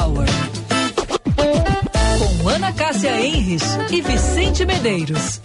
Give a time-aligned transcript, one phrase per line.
[0.00, 0.24] Hour.
[2.40, 5.40] Com Ana Cássia Enres e Vicente Medeiros.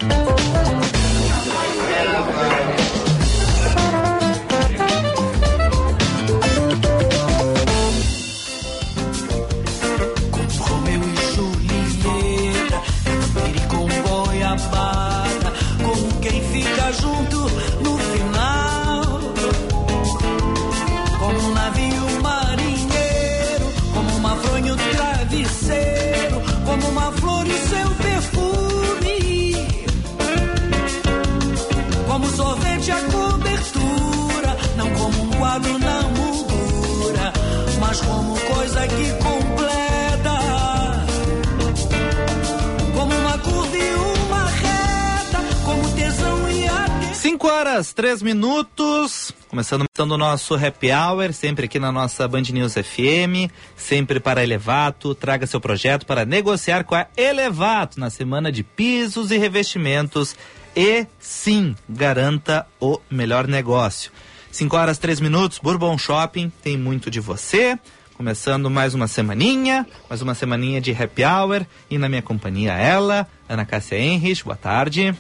[47.75, 49.33] Horas, três minutos.
[49.49, 55.13] Começando o nosso happy hour, sempre aqui na nossa Band News FM, sempre para Elevato.
[55.13, 60.37] Traga seu projeto para negociar com a Elevato na semana de pisos e revestimentos.
[60.73, 64.09] E sim, garanta o melhor negócio.
[64.51, 67.77] 5 horas, três minutos, Bourbon Shopping, tem muito de você.
[68.13, 71.65] Começando mais uma semaninha, mais uma semaninha de happy hour.
[71.89, 75.13] E na minha companhia ela, Ana Cássia Henrich, boa tarde.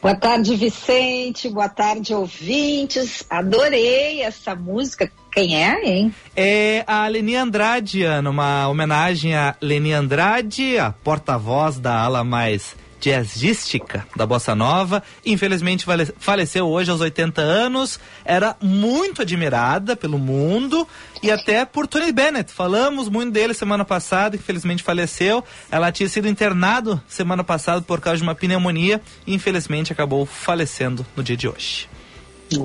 [0.00, 1.48] Boa tarde, Vicente.
[1.48, 3.24] Boa tarde, ouvintes.
[3.28, 5.10] Adorei essa música.
[5.32, 6.14] Quem é, hein?
[6.36, 14.06] É a Leni Andrade, numa homenagem a Leni Andrade, a porta-voz da ala mais jazzística
[14.16, 15.02] da Bossa Nova.
[15.24, 15.86] Infelizmente
[16.18, 17.98] faleceu hoje aos 80 anos.
[18.24, 20.86] Era muito admirada pelo mundo
[21.22, 22.52] e até por Tony Bennett.
[22.52, 25.44] Falamos muito dele semana passada, infelizmente faleceu.
[25.70, 31.06] Ela tinha sido internado semana passada por causa de uma pneumonia e infelizmente acabou falecendo
[31.16, 31.88] no dia de hoje.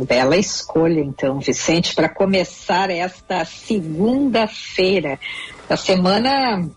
[0.08, 5.20] Bela escolha, então, Vicente, para começar esta segunda-feira.
[5.70, 6.70] A semana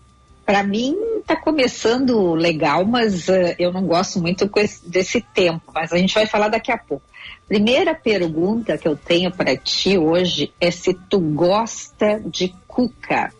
[0.47, 5.73] para mim está começando legal, mas uh, eu não gosto muito esse, desse tempo.
[5.75, 7.03] Mas a gente vai falar daqui a pouco.
[7.49, 13.33] Primeira pergunta que eu tenho para ti hoje é se tu gosta de cuca.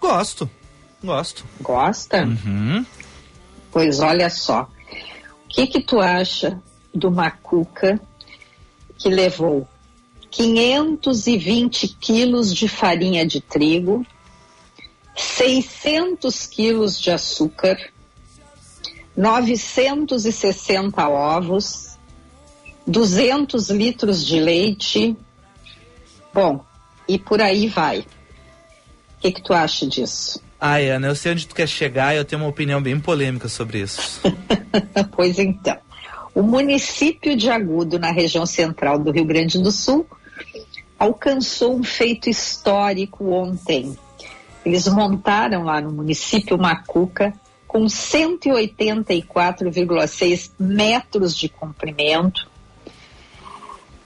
[0.00, 0.48] Gosto,
[1.02, 1.44] gosto.
[1.60, 2.24] Gosta?
[2.24, 2.86] Uhum.
[3.70, 4.62] Pois olha só,
[5.44, 6.58] o que que tu acha
[6.94, 8.00] de uma cuca
[8.96, 9.68] que levou
[10.30, 14.06] 520 quilos de farinha de trigo,
[15.14, 17.78] 600 quilos de açúcar,
[19.16, 21.96] 960 ovos,
[22.86, 25.16] 200 litros de leite.
[26.32, 26.64] Bom,
[27.08, 28.00] e por aí vai.
[28.00, 28.04] O
[29.20, 30.42] que, que tu acha disso?
[30.60, 33.48] Ai, Ana, eu sei onde tu quer chegar e eu tenho uma opinião bem polêmica
[33.48, 34.20] sobre isso.
[35.14, 35.78] pois então.
[36.34, 40.06] O município de Agudo, na região central do Rio Grande do Sul,
[40.98, 43.96] alcançou um feito histórico ontem
[44.64, 47.32] eles montaram lá no município uma cuca
[47.66, 52.48] com 184,6 metros de comprimento,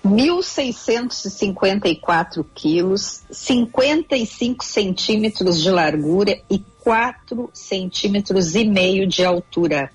[0.04, 9.92] 1.654 quilos, 55 centímetros de largura e 4 centímetros e meio de altura.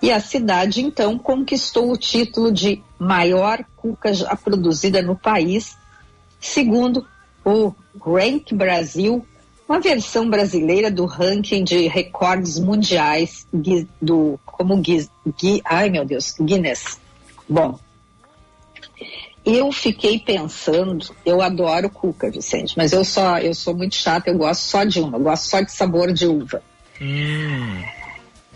[0.00, 5.76] E a cidade, então, conquistou o título de maior cuca já produzida no país,
[6.38, 7.04] segundo
[7.44, 9.26] o Rank Brasil
[9.70, 13.46] uma versão brasileira do ranking de recordes mundiais
[14.02, 15.08] do como Guinness,
[15.64, 16.98] ai meu Deus, Guinness.
[17.48, 17.78] Bom,
[19.44, 24.36] eu fiquei pensando, eu adoro cuca, Vicente, mas eu só eu sou muito chata, eu
[24.36, 26.60] gosto só de uma, eu gosto só de sabor de uva.
[27.00, 27.84] Hum.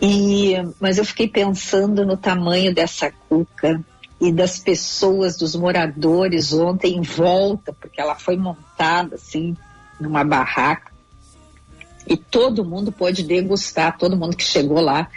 [0.01, 3.81] E mas eu fiquei pensando no tamanho dessa cuca
[4.19, 9.55] e das pessoas, dos moradores ontem em volta, porque ela foi montada assim
[9.97, 10.94] numa barraca
[12.07, 15.09] e todo mundo pôde degustar, todo mundo que chegou lá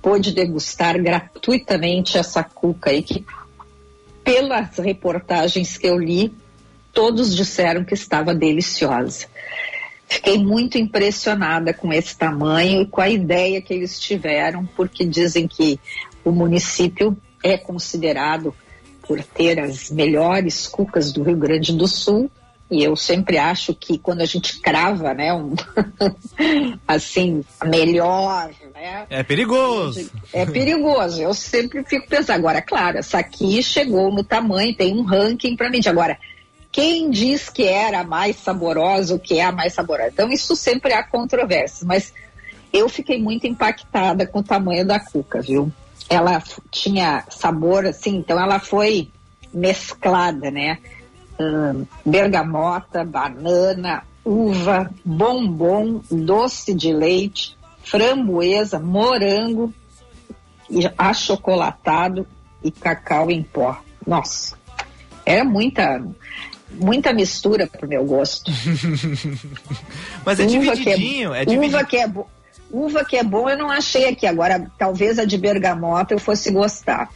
[0.00, 3.24] pôde degustar gratuitamente essa cuca aí que
[4.24, 6.32] pelas reportagens que eu li,
[6.92, 9.26] todos disseram que estava deliciosa.
[10.08, 15.46] Fiquei muito impressionada com esse tamanho e com a ideia que eles tiveram, porque dizem
[15.46, 15.78] que
[16.24, 18.54] o município é considerado
[19.06, 22.30] por ter as melhores cucas do Rio Grande do Sul
[22.70, 25.54] e eu sempre acho que quando a gente crava, né, um
[26.86, 29.06] assim, melhor, né?
[29.10, 30.08] É perigoso.
[30.32, 31.20] É perigoso.
[31.20, 35.68] Eu sempre fico pensando, agora, claro, essa aqui chegou no tamanho, tem um ranking para
[35.68, 35.80] mim.
[35.84, 36.16] Agora,
[36.70, 40.10] quem diz que era a mais saborosa, o que é a mais saborosa?
[40.12, 42.14] Então, isso sempre há controvérsias, mas
[42.72, 45.72] eu fiquei muito impactada com o tamanho da cuca, viu?
[46.08, 46.40] Ela
[46.70, 49.08] tinha sabor assim, então ela foi
[49.52, 50.78] mesclada, né?
[52.04, 59.72] Bergamota, banana, uva, bombom, doce de leite, framboesa, morango,
[60.96, 62.26] achocolatado
[62.62, 63.80] e cacau em pó.
[64.06, 64.56] Nossa,
[65.24, 66.02] era muita
[66.72, 68.50] muita mistura pro meu gosto.
[70.24, 71.68] Mas é uva divididinho, que é, é divididinho.
[71.68, 72.12] Uva que é,
[72.70, 74.26] uva que é bom eu não achei aqui.
[74.26, 77.10] Agora, talvez a de bergamota eu fosse gostar.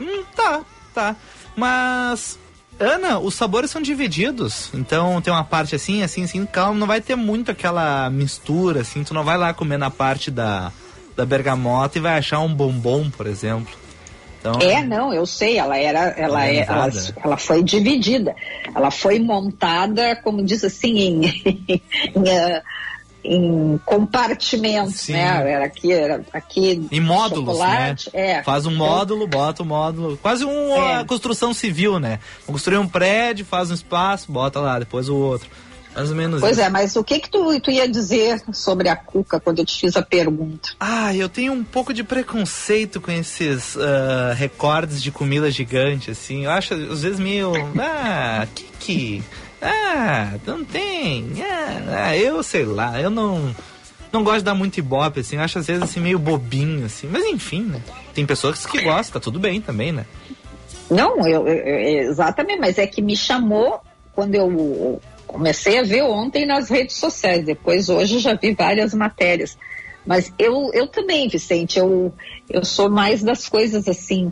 [0.00, 1.16] Hum, tá, tá.
[1.54, 2.38] Mas
[2.78, 4.70] Ana, os sabores são divididos.
[4.74, 9.02] Então tem uma parte assim, assim, assim, calma, não vai ter muito aquela mistura, assim,
[9.02, 10.70] tu não vai lá comer na parte da,
[11.16, 13.74] da bergamota e vai achar um bombom, por exemplo.
[14.38, 16.88] Então, é, não, eu sei, ela era, ela, é, ela,
[17.24, 18.36] ela, foi dividida.
[18.72, 21.24] Ela foi montada, como diz assim, em,
[22.14, 22.22] em,
[23.26, 25.12] em compartimentos, Sim.
[25.12, 25.52] né?
[25.52, 26.86] Era aqui, era aqui.
[26.90, 27.96] Em módulos, né?
[28.12, 28.42] É.
[28.42, 30.16] Faz um módulo, bota um módulo.
[30.16, 31.04] Quase uma é.
[31.04, 32.20] construção civil, né?
[32.46, 35.48] Construir um prédio, faz um espaço, bota lá, depois o outro.
[35.94, 36.60] Mais ou menos Pois isso.
[36.60, 39.80] é, mas o que que tu, tu ia dizer sobre a Cuca quando eu te
[39.80, 40.68] fiz a pergunta?
[40.78, 46.44] Ah, eu tenho um pouco de preconceito com esses uh, recordes de comida gigante, assim.
[46.44, 47.52] Eu acho, às vezes, meio...
[47.78, 49.22] Ah, que que...
[49.60, 51.32] Ah, não tem.
[51.40, 53.54] Ah, ah, eu sei lá, eu não
[54.12, 57.24] não gosto de dar muito ibope, assim, acho às vezes assim meio bobinho, assim, mas
[57.24, 57.82] enfim, né?
[58.14, 60.06] Tem pessoas que gostam, tá tudo bem também, né?
[60.90, 63.80] Não, eu, eu, exatamente, mas é que me chamou
[64.14, 69.58] quando eu comecei a ver ontem nas redes sociais, depois hoje já vi várias matérias.
[70.06, 72.14] Mas eu, eu também, Vicente, eu,
[72.48, 74.30] eu sou mais das coisas assim,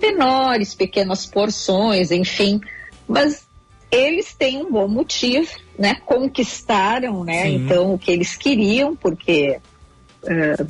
[0.00, 2.60] menores, pequenas porções, enfim.
[3.08, 3.45] Mas
[3.90, 5.96] eles têm um bom motivo, né?
[6.04, 7.44] Conquistaram, né?
[7.44, 7.54] Sim.
[7.56, 9.58] Então o que eles queriam, porque
[10.24, 10.66] uh,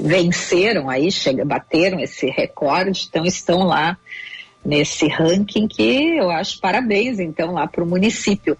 [0.00, 3.96] venceram aí, chega, bateram esse recorde, então estão lá
[4.64, 8.56] nesse ranking que eu acho parabéns então lá para o município.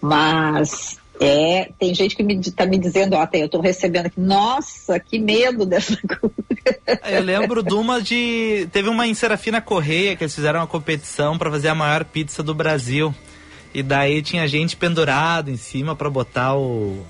[0.00, 4.98] Mas é, tem gente que está me, me dizendo, ó, eu estou recebendo aqui, nossa,
[4.98, 6.34] que medo dessa coisa.
[7.08, 8.68] Eu lembro de uma de.
[8.72, 12.42] Teve uma em Serafina Correia que eles fizeram uma competição para fazer a maior pizza
[12.42, 13.14] do Brasil.
[13.74, 17.06] E daí tinha gente pendurado em cima para botar o,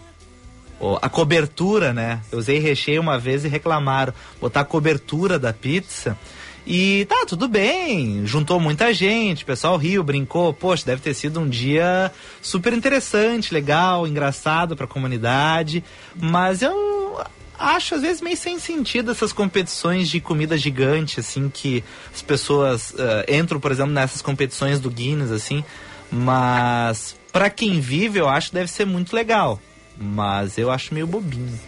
[0.78, 2.20] o, a cobertura, né?
[2.30, 4.14] Eu usei recheio uma vez e reclamaram.
[4.40, 6.16] Botar a cobertura da pizza.
[6.64, 11.40] E tá, tudo bem, juntou muita gente, o pessoal riu, brincou, poxa, deve ter sido
[11.40, 15.82] um dia super interessante, legal, engraçado para a comunidade,
[16.14, 17.20] mas eu
[17.58, 21.82] acho às vezes meio sem sentido essas competições de comida gigante, assim, que
[22.14, 25.64] as pessoas uh, entram, por exemplo, nessas competições do Guinness, assim,
[26.12, 29.58] mas para quem vive, eu acho que deve ser muito legal.
[29.96, 31.58] Mas eu acho meio bobinho.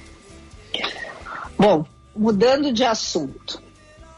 [1.58, 3.62] Bom, mudando de assunto.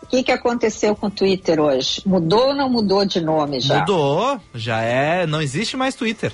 [0.02, 2.00] O que, que aconteceu com o Twitter hoje?
[2.06, 3.80] Mudou ou não mudou de nome já?
[3.80, 5.26] Mudou, já é.
[5.26, 6.32] Não existe mais Twitter.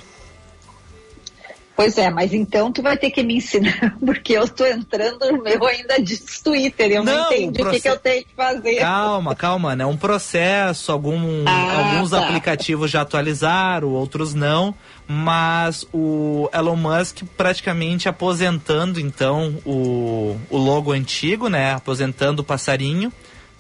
[1.75, 5.43] Pois é, mas então tu vai ter que me ensinar, porque eu tô entrando no
[5.43, 8.77] meu ainda de Twitter, eu não, não entendi o que, que, eu tenho que fazer.
[8.77, 9.87] Calma, calma, né?
[9.87, 12.23] Um processo, algum, ah, alguns tá.
[12.25, 14.75] aplicativos já atualizaram, outros não,
[15.09, 21.73] mas o Elon Musk praticamente aposentando então o, o logo antigo, né?
[21.75, 23.11] Aposentando o passarinho,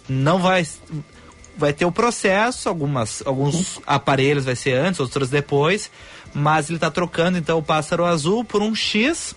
[0.06, 0.66] não vai
[1.56, 5.90] vai ter o processo, algumas, alguns aparelhos vai ser antes, outros depois,
[6.34, 9.34] mas ele está trocando então o pássaro azul por um X,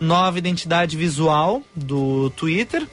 [0.00, 2.86] nova identidade visual do Twitter.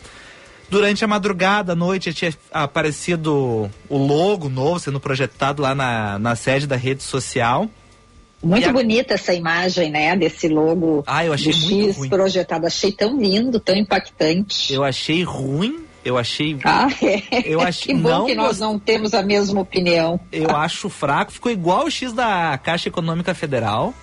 [0.70, 6.34] Durante a madrugada, à noite, tinha aparecido o logo novo sendo projetado lá na, na
[6.36, 7.70] sede da rede social.
[8.42, 8.72] Muito a...
[8.72, 10.16] bonita essa imagem, né?
[10.16, 12.10] Desse logo ah, eu achei muito X ruim.
[12.10, 12.66] projetado.
[12.66, 14.74] Achei tão lindo, tão impactante.
[14.74, 16.58] Eu achei ruim eu achei.
[16.66, 17.44] Ah, é.
[17.46, 17.94] Eu achei.
[17.94, 20.20] que bom não, que nós não temos a mesma opinião.
[20.32, 21.32] Eu acho fraco.
[21.32, 23.94] Ficou igual o X da Caixa Econômica Federal.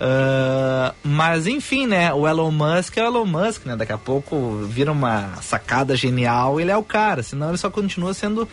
[0.00, 2.12] Uh, mas enfim, né?
[2.14, 3.76] O Elon Musk é o Elon Musk, né?
[3.76, 7.22] Daqui a pouco vira uma sacada genial, ele é o cara.
[7.22, 8.48] Senão ele só continua sendo,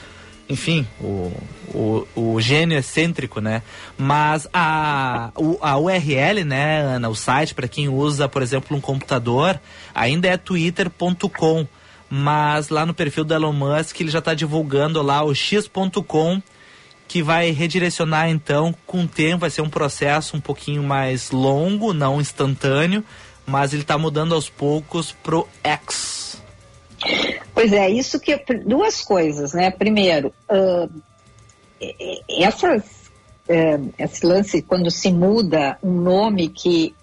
[0.50, 1.32] enfim, o,
[1.74, 3.62] o, o gênio excêntrico, né?
[3.98, 8.82] Mas a, o, a URL, né, Ana, o site para quem usa, por exemplo, um
[8.82, 9.58] computador,
[9.96, 11.66] ainda é twitter.com
[12.10, 16.42] mas lá no perfil do Elon Musk ele já está divulgando lá o x.com
[17.08, 21.94] que vai redirecionar então com o tempo, vai ser um processo um pouquinho mais longo,
[21.94, 23.04] não instantâneo,
[23.46, 26.42] mas ele está mudando aos poucos pro X.
[27.54, 28.36] Pois é, isso que
[28.66, 29.72] duas coisas, né?
[29.72, 30.90] Primeiro, uh,
[32.30, 32.84] essas,
[33.48, 36.94] uh, esse lance quando se muda um nome que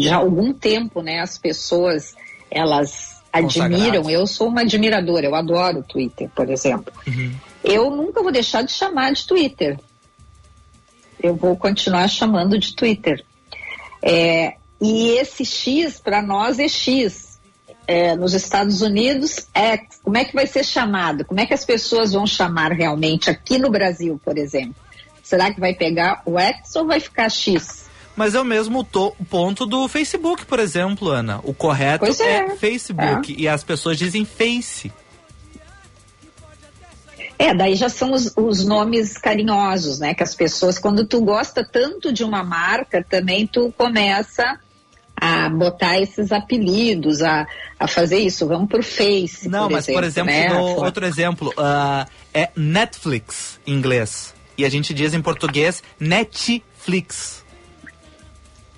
[0.00, 2.14] já há algum tempo, né, as pessoas
[2.50, 4.10] elas admiram.
[4.10, 6.92] Eu sou uma admiradora, eu adoro o Twitter, por exemplo.
[7.06, 7.32] Uhum.
[7.62, 9.78] Eu nunca vou deixar de chamar de Twitter.
[11.22, 13.24] Eu vou continuar chamando de Twitter.
[14.02, 17.28] É, e esse X para nós é X.
[17.86, 20.00] É, nos Estados Unidos, X.
[20.02, 21.24] Como é que vai ser chamado?
[21.24, 24.76] Como é que as pessoas vão chamar realmente aqui no Brasil, por exemplo?
[25.22, 27.87] Será que vai pegar o X ou vai ficar X?
[28.18, 28.84] Mas é o mesmo
[29.30, 31.38] ponto do Facebook, por exemplo, Ana.
[31.44, 32.32] O correto é.
[32.32, 32.56] é.
[32.56, 33.40] Facebook é.
[33.42, 34.92] e as pessoas dizem Face.
[37.38, 40.14] É, daí já são os, os, nomes carinhosos, né?
[40.14, 44.58] Que as pessoas, quando tu gosta tanto de uma marca, também tu começa
[45.14, 47.46] a botar esses apelidos, a,
[47.78, 48.48] a fazer isso.
[48.48, 49.48] Vamos pro Face.
[49.48, 50.48] Não, por mas exemplo, por exemplo, né?
[50.48, 54.34] no, outro exemplo, uh, é Netflix em inglês.
[54.56, 57.46] E a gente diz em português Netflix.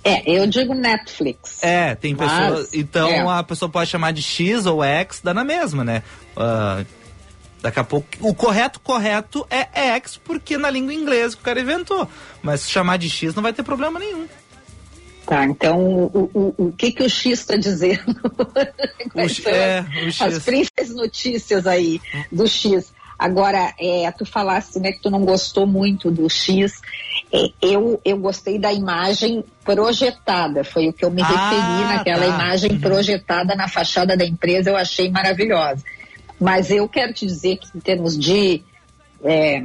[0.02, 1.62] É, eu digo Netflix.
[1.62, 2.72] É, tem pessoas.
[2.72, 3.38] Então é.
[3.38, 6.02] a pessoa pode chamar de X ou X, dá na mesma, né?
[6.36, 6.86] Uh,
[7.60, 8.08] daqui a pouco.
[8.20, 12.08] O correto, correto é X, porque na língua inglesa que o cara inventou.
[12.42, 14.26] Mas chamar de X não vai ter problema nenhum.
[15.26, 18.16] Tá, então o, o, o que, que o X está dizendo?
[19.14, 20.22] o, é, o X.
[20.22, 22.00] As principais notícias aí
[22.32, 22.92] do X.
[23.18, 26.80] Agora, é, tu falaste né, que tu não gostou muito do X.
[27.32, 32.26] É, eu, eu gostei da imagem projetada, foi o que eu me ah, referi naquela
[32.26, 32.34] tá.
[32.34, 32.80] imagem uhum.
[32.80, 35.84] projetada na fachada da empresa, eu achei maravilhosa.
[36.40, 38.62] Mas eu quero te dizer que em termos de
[39.22, 39.62] é,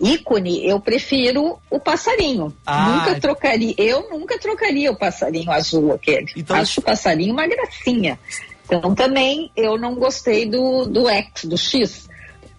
[0.00, 2.54] ícone, eu prefiro o passarinho.
[2.64, 6.26] Ah, nunca trocaria, eu nunca trocaria o passarinho azul aquele.
[6.36, 8.18] Então, Acho o passarinho uma gracinha.
[8.64, 12.08] Então também eu não gostei do, do X, do X.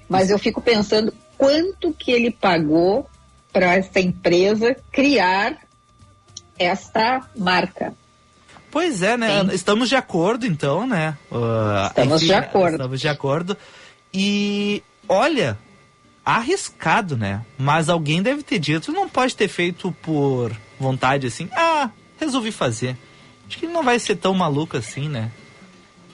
[0.10, 3.08] Mas eu fico pensando quanto que ele pagou
[3.51, 5.58] para essa empresa criar
[6.58, 7.93] esta marca.
[8.70, 9.41] Pois é, né?
[9.41, 9.50] Sim.
[9.53, 11.17] Estamos de acordo, então, né?
[11.29, 12.75] Uh, estamos enfim, de acordo.
[12.75, 13.58] Estamos de acordo.
[14.13, 15.58] E olha,
[16.24, 17.46] arriscado, né?
[17.58, 21.50] Mas alguém deve ter dito, não pode ter feito por vontade assim.
[21.51, 21.89] Ah,
[22.20, 22.96] resolvi fazer.
[23.48, 25.31] Acho que não vai ser tão maluco assim, né?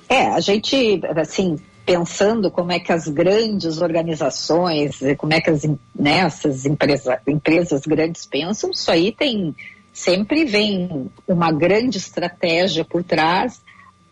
[0.09, 5.63] É, a gente, assim, pensando como é que as grandes organizações, como é que as,
[5.95, 9.55] né, essas empresa, empresas grandes pensam, isso aí tem
[9.93, 13.61] sempre vem uma grande estratégia por trás,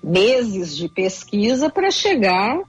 [0.02, 2.62] meses de pesquisa para chegar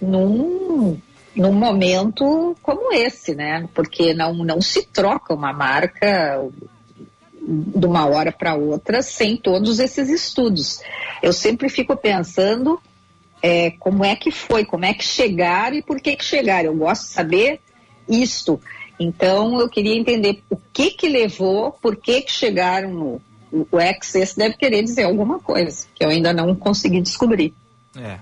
[0.00, 0.98] num,
[1.34, 3.66] num momento como esse, né?
[3.72, 6.44] Porque não, não se troca uma marca
[7.40, 10.82] de uma hora para outra sem todos esses estudos.
[11.22, 12.78] Eu sempre fico pensando
[13.42, 16.70] é, como é que foi, como é que chegaram e por que que chegaram.
[16.70, 17.60] Eu gosto de saber
[18.08, 18.60] isto.
[18.98, 23.22] Então, eu queria entender o que que levou, por que que chegaram no...
[23.70, 27.52] O Access deve querer dizer alguma coisa, que eu ainda não consegui descobrir.
[27.94, 28.18] É.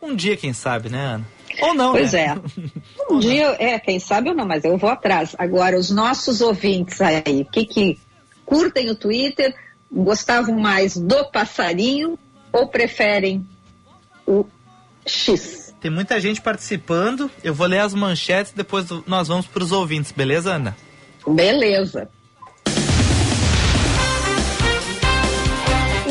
[0.00, 1.28] Um dia, quem sabe, né, Ana?
[1.60, 2.20] Ou não, Pois né?
[2.26, 2.70] é.
[3.12, 5.34] Um dia, é, quem sabe ou não, mas eu vou atrás.
[5.36, 7.98] Agora, os nossos ouvintes aí, que que
[8.46, 9.54] curtem o Twitter,
[9.92, 12.16] gostavam mais do passarinho
[12.52, 13.44] ou preferem
[14.26, 14.46] o
[15.06, 15.74] X.
[15.80, 17.30] Tem muita gente participando.
[17.42, 20.76] Eu vou ler as manchetes, depois nós vamos para os ouvintes, beleza, Ana?
[21.26, 22.08] Beleza.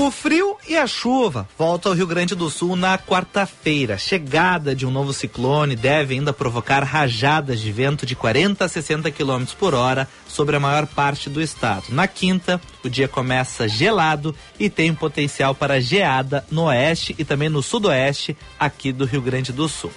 [0.10, 3.96] O frio e a chuva voltam ao Rio Grande do Sul na quarta-feira.
[3.96, 9.12] Chegada de um novo ciclone deve ainda provocar rajadas de vento de 40 a 60
[9.12, 11.84] km por hora sobre a maior parte do estado.
[11.90, 17.48] Na quinta, o dia começa gelado e tem potencial para geada no oeste e também
[17.48, 19.92] no sudoeste aqui do Rio Grande do Sul.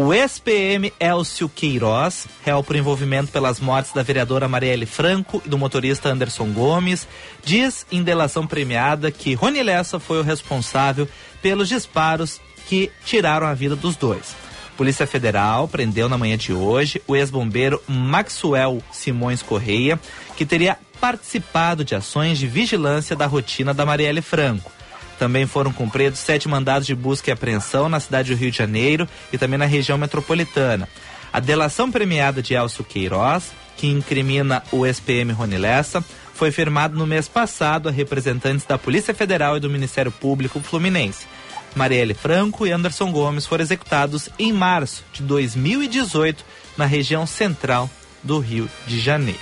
[0.00, 5.58] O ex-PM Elcio Queiroz, réu por envolvimento pelas mortes da vereadora Marielle Franco e do
[5.58, 7.08] motorista Anderson Gomes,
[7.44, 11.08] diz em delação premiada que Rony Lessa foi o responsável
[11.42, 14.36] pelos disparos que tiraram a vida dos dois.
[14.76, 19.98] Polícia Federal prendeu na manhã de hoje o ex-bombeiro Maxwell Simões Correia,
[20.36, 24.77] que teria participado de ações de vigilância da rotina da Marielle Franco.
[25.18, 29.08] Também foram cumpridos sete mandados de busca e apreensão na cidade do Rio de Janeiro
[29.32, 30.88] e também na região metropolitana.
[31.32, 37.06] A delação premiada de Elcio Queiroz, que incrimina o ex-PM Rony Lessa, foi firmado no
[37.06, 41.26] mês passado a representantes da Polícia Federal e do Ministério Público Fluminense.
[41.74, 46.44] Marielle Franco e Anderson Gomes foram executados em março de 2018
[46.76, 47.90] na região central
[48.22, 49.40] do Rio de Janeiro.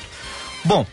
[0.64, 0.86] Bom,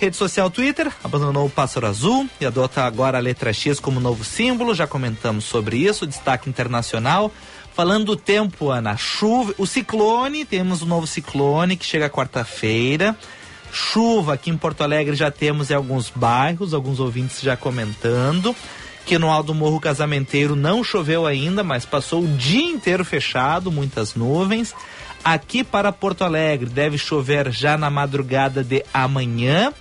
[0.00, 4.24] Rede social Twitter abandonou o pássaro azul e adota agora a letra X como novo
[4.24, 4.74] símbolo.
[4.74, 6.06] Já comentamos sobre isso.
[6.06, 7.30] Destaque internacional.
[7.74, 13.14] Falando do tempo, Ana, chuva, o ciclone, temos um novo ciclone que chega quarta-feira.
[13.70, 18.56] Chuva aqui em Porto Alegre já temos em alguns bairros, alguns ouvintes já comentando
[19.04, 24.14] que no Alto Morro Casamenteiro não choveu ainda, mas passou o dia inteiro fechado, muitas
[24.14, 24.74] nuvens.
[25.24, 29.72] Aqui para Porto Alegre deve chover já na madrugada de amanhã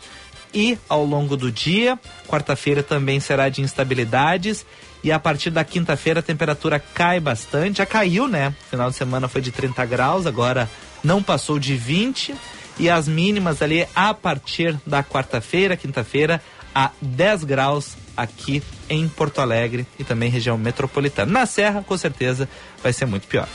[0.53, 1.99] e ao longo do dia.
[2.27, 4.65] Quarta-feira também será de instabilidades.
[5.03, 7.77] E a partir da quinta-feira a temperatura cai bastante.
[7.77, 8.53] Já caiu, né?
[8.69, 10.69] Final de semana foi de 30 graus, agora
[11.03, 12.35] não passou de 20.
[12.77, 16.41] E as mínimas ali a partir da quarta-feira, quinta-feira,
[16.73, 21.31] a 10 graus aqui em Porto Alegre e também região metropolitana.
[21.31, 22.47] Na Serra, com certeza,
[22.81, 23.47] vai ser muito pior.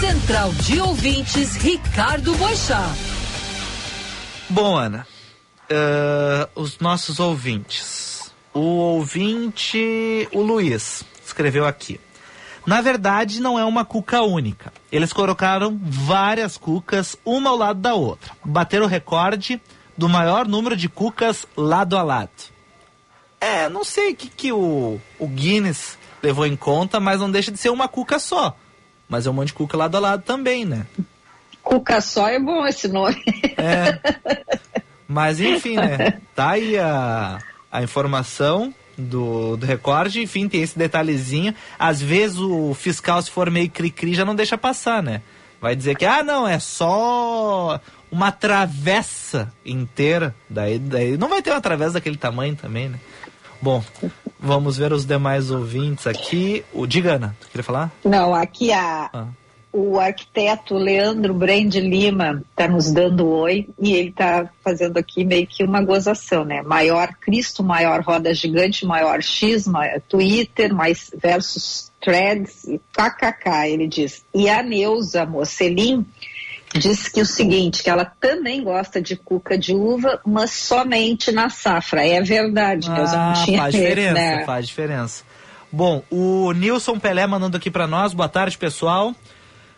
[0.00, 2.94] Central de Ouvintes, Ricardo Boixá.
[4.48, 5.06] Bom, Ana,
[5.70, 8.32] uh, os nossos ouvintes.
[8.52, 12.00] O ouvinte, o Luiz, escreveu aqui.
[12.66, 14.72] Na verdade, não é uma cuca única.
[14.92, 18.32] Eles colocaram várias cucas, uma ao lado da outra.
[18.44, 19.60] Bateram o recorde
[19.96, 22.30] do maior número de cucas lado a lado.
[23.40, 27.50] É, não sei o que, que o, o Guinness levou em conta, mas não deixa
[27.50, 28.56] de ser uma cuca só.
[29.08, 30.86] Mas é um monte de cuca lado a lado também, né?
[31.64, 33.22] Cuca só é bom esse nome.
[33.56, 33.98] É.
[35.08, 36.20] Mas enfim, né?
[36.34, 37.38] Tá aí a,
[37.72, 41.54] a informação do, do recorde, enfim, tem esse detalhezinho.
[41.78, 45.22] Às vezes o fiscal, se for meio cri-cri, já não deixa passar, né?
[45.60, 47.80] Vai dizer que, ah, não, é só
[48.10, 50.34] uma travessa inteira.
[50.48, 52.98] Daí, daí não vai ter uma travessa daquele tamanho também, né?
[53.62, 53.82] Bom,
[54.38, 56.64] vamos ver os demais ouvintes aqui.
[56.72, 57.90] O Digana, tu queria falar?
[58.04, 59.26] Não, aqui a, ah.
[59.76, 65.48] O arquiteto Leandro Brand Lima está nos dando oi e ele está fazendo aqui meio
[65.48, 66.62] que uma gozação, né?
[66.62, 74.24] Maior Cristo, maior roda gigante, maior X, maior Twitter, mais versus threads, kkk, ele diz.
[74.32, 76.06] E a Neuza Mocelin
[76.72, 81.50] disse que o seguinte, que ela também gosta de cuca de uva, mas somente na
[81.50, 82.06] safra.
[82.06, 84.44] É verdade, ah, não tinha faz diferença, né?
[84.44, 85.24] faz diferença.
[85.72, 88.14] Bom, o Nilson Pelé mandando aqui para nós.
[88.14, 89.12] Boa tarde, pessoal.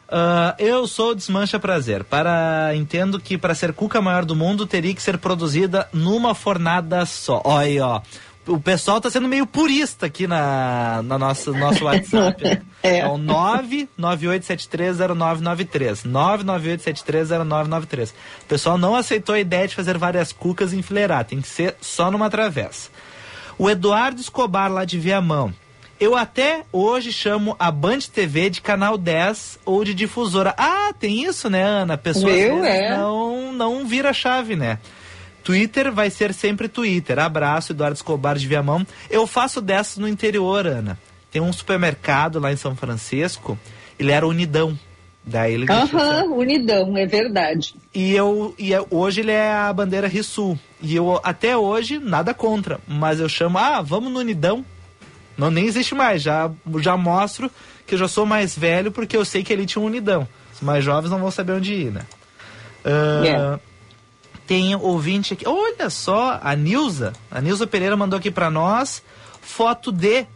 [0.09, 2.05] Uh, eu sou Desmancha Prazer.
[2.05, 7.05] Para entendo que para ser cuca maior do mundo teria que ser produzida numa fornada
[7.05, 7.43] só.
[7.45, 8.01] Olha aí, ó
[8.47, 12.45] o pessoal tá sendo meio purista aqui na, na nossa, nosso WhatsApp.
[12.45, 12.63] Né?
[12.83, 12.99] é.
[13.01, 16.07] é o 998730993.
[16.07, 18.11] 998730993.
[18.11, 18.15] O
[18.47, 21.25] pessoal não aceitou a ideia de fazer várias cucas e enfileirar.
[21.25, 22.89] Tem que ser só numa travessa.
[23.59, 25.53] O Eduardo Escobar, lá de Viamão.
[25.99, 30.55] Eu até hoje chamo a Band TV de canal 10 ou de difusora.
[30.59, 31.97] Ah, tem isso, né, Ana?
[31.97, 32.97] Pessoas Meu, é.
[32.97, 34.79] não, não vira chave, né?
[35.43, 37.19] Twitter vai ser sempre Twitter.
[37.19, 38.87] Abraço, Eduardo Escobar de Viamão.
[39.09, 40.99] Eu faço dessas no interior, Ana.
[41.31, 43.59] Tem um supermercado lá em São Francisco,
[43.99, 44.79] ele era Unidão.
[45.25, 47.75] Daí ele Aham, uhum, Unidão, é verdade.
[47.93, 50.59] E eu e eu, hoje ele é a bandeira Rissul.
[50.81, 54.65] E eu até hoje nada contra, mas eu chamo, ah, vamos no Unidão.
[55.37, 57.51] Não nem existe mais, já já mostro
[57.87, 60.27] que eu já sou mais velho porque eu sei que ele tinha um Unidão.
[60.55, 62.03] Os mais jovens não vão saber onde ir, né?
[62.85, 63.61] Uh, yeah
[64.47, 65.47] tem ouvinte aqui.
[65.47, 67.13] Olha só, a Nilza.
[67.31, 69.03] A Nilza Pereira mandou aqui para nós
[69.41, 70.27] foto de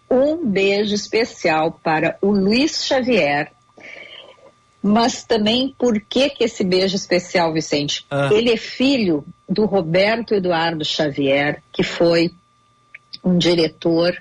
[0.09, 3.51] um beijo especial para o Luiz Xavier,
[4.81, 8.05] mas também por que, que esse beijo especial, Vicente?
[8.09, 8.29] Ah.
[8.31, 12.31] Ele é filho do Roberto Eduardo Xavier, que foi
[13.21, 14.15] um diretor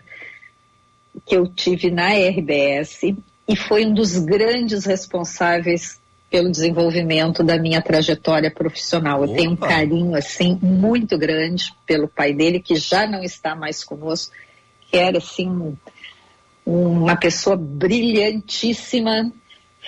[1.24, 3.14] que eu tive na RBS
[3.46, 5.99] e foi um dos grandes responsáveis
[6.30, 9.22] pelo desenvolvimento da minha trajetória profissional.
[9.22, 9.36] Eu Opa.
[9.36, 14.32] tenho um carinho assim muito grande pelo pai dele que já não está mais conosco,
[14.88, 15.76] que era assim
[16.64, 19.32] uma pessoa brilhantíssima,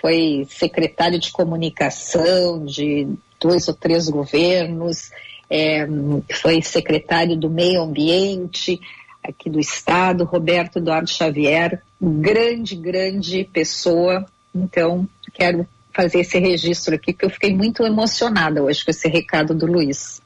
[0.00, 3.06] foi secretário de comunicação de
[3.40, 5.10] dois ou três governos,
[5.48, 5.86] é,
[6.34, 8.80] foi secretário do meio ambiente,
[9.22, 14.26] aqui do estado, Roberto Eduardo Xavier, grande, grande pessoa.
[14.52, 19.54] Então, quero fazer esse registro aqui, porque eu fiquei muito emocionada hoje com esse recado
[19.54, 20.20] do Luiz.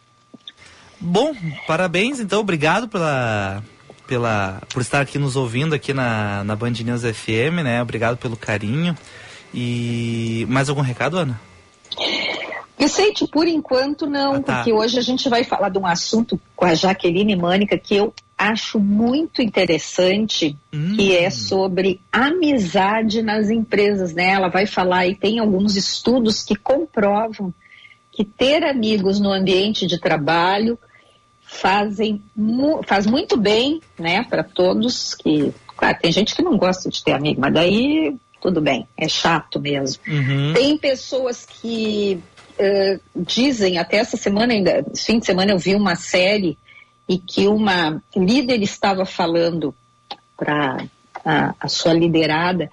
[0.99, 1.35] Bom,
[1.67, 3.63] parabéns, então, obrigado pela,
[4.07, 7.83] pela, por estar aqui nos ouvindo aqui na, na Band News FM, né?
[7.83, 8.97] Obrigado pelo carinho.
[9.53, 11.41] E mais algum recado, Ana?
[12.79, 14.57] Vicente, por enquanto não, ah, tá.
[14.57, 18.13] porque hoje a gente vai falar de um assunto com a Jaqueline Mânica que eu
[18.37, 20.95] acho muito interessante, hum.
[20.95, 24.31] que é sobre amizade nas empresas, né?
[24.31, 27.53] Ela vai falar e tem alguns estudos que comprovam
[28.13, 30.79] que ter amigos no ambiente de trabalho
[31.43, 32.21] fazem
[32.87, 37.13] faz muito bem, né, para todos que claro, tem gente que não gosta de ter
[37.13, 40.03] amigo, mas daí tudo bem, é chato mesmo.
[40.07, 40.53] Uhum.
[40.55, 42.21] Tem pessoas que
[42.59, 46.57] uh, dizem, até essa semana ainda, fim de semana eu vi uma série
[47.09, 49.75] e que uma líder estava falando
[50.37, 50.85] para
[51.25, 52.71] a, a, sua liderada,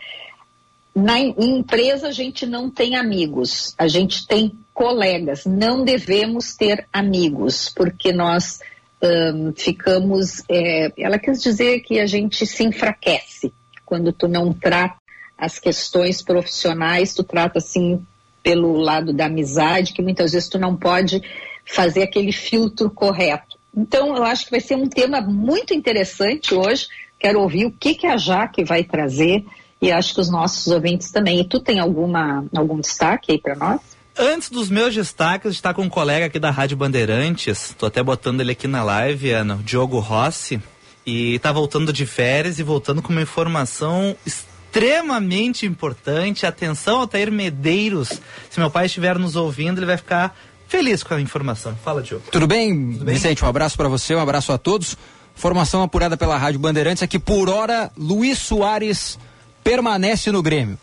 [0.95, 7.71] na empresa a gente não tem amigos, a gente tem colegas, não devemos ter amigos,
[7.75, 8.59] porque nós
[9.01, 13.53] um, ficamos, é, ela quis dizer que a gente se enfraquece
[13.85, 14.95] quando tu não trata
[15.37, 18.05] as questões profissionais, tu trata assim
[18.41, 21.21] pelo lado da amizade, que muitas vezes tu não pode
[21.65, 23.57] fazer aquele filtro correto.
[23.75, 26.87] Então, eu acho que vai ser um tema muito interessante hoje.
[27.19, 29.43] Quero ouvir o que, que a Jaque vai trazer
[29.81, 31.41] e acho que os nossos ouvintes também.
[31.41, 33.81] E tu tem alguma, algum destaque aí para nós?
[34.17, 38.41] Antes dos meus destaques, está com um colega aqui da Rádio Bandeirantes, estou até botando
[38.41, 40.61] ele aqui na live, Ana, Diogo Rossi,
[41.03, 46.45] e está voltando de férias e voltando com uma informação extremamente importante.
[46.45, 50.37] Atenção, Altair Medeiros, se meu pai estiver nos ouvindo, ele vai ficar
[50.73, 51.77] feliz com a informação.
[51.83, 52.23] Fala, Diogo.
[52.31, 53.13] Tudo bem, Tudo bem?
[53.13, 53.45] Vicente?
[53.45, 54.97] Um abraço para você, um abraço a todos.
[55.35, 59.19] Formação apurada pela Rádio Bandeirantes é que por hora Luiz Soares
[59.63, 60.79] permanece no Grêmio.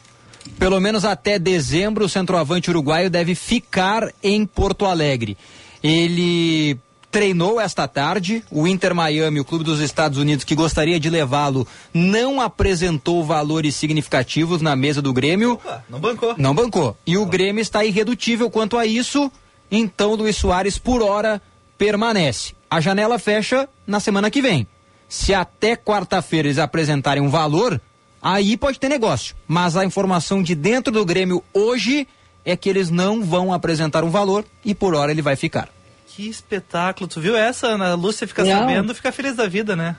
[0.61, 5.37] Pelo menos até dezembro, o centroavante uruguaio deve ficar em Porto Alegre.
[5.83, 6.79] Ele
[7.11, 8.44] treinou esta tarde.
[8.48, 13.74] O Inter Miami, o clube dos Estados Unidos que gostaria de levá-lo, não apresentou valores
[13.74, 15.55] significativos na mesa do Grêmio.
[15.55, 16.35] Opa, não bancou.
[16.38, 16.96] Não bancou.
[17.05, 19.31] E o Grêmio está irredutível quanto a isso.
[19.70, 21.40] Então, Luiz Soares, por hora,
[21.78, 22.54] permanece.
[22.70, 24.66] A janela fecha na semana que vem.
[25.09, 27.80] Se até quarta-feira eles apresentarem um valor,
[28.22, 29.35] aí pode ter negócio.
[29.46, 32.06] Mas a informação de dentro do Grêmio hoje
[32.44, 35.68] é que eles não vão apresentar um valor e por hora ele vai ficar.
[36.06, 37.09] Que espetáculo.
[37.09, 38.26] Tu viu essa, Ana Lúcia?
[38.26, 38.50] Fica não.
[38.50, 39.96] sabendo, fica feliz da vida, né?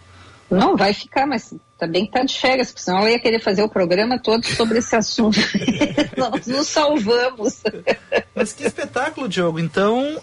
[0.52, 3.70] Não, vai ficar, mas também tá de férias, porque senão eu ia querer fazer o
[3.70, 5.40] programa todo sobre esse assunto.
[6.16, 7.64] Nós nos salvamos.
[8.36, 9.60] Mas que espetáculo, Diogo.
[9.60, 10.22] Então,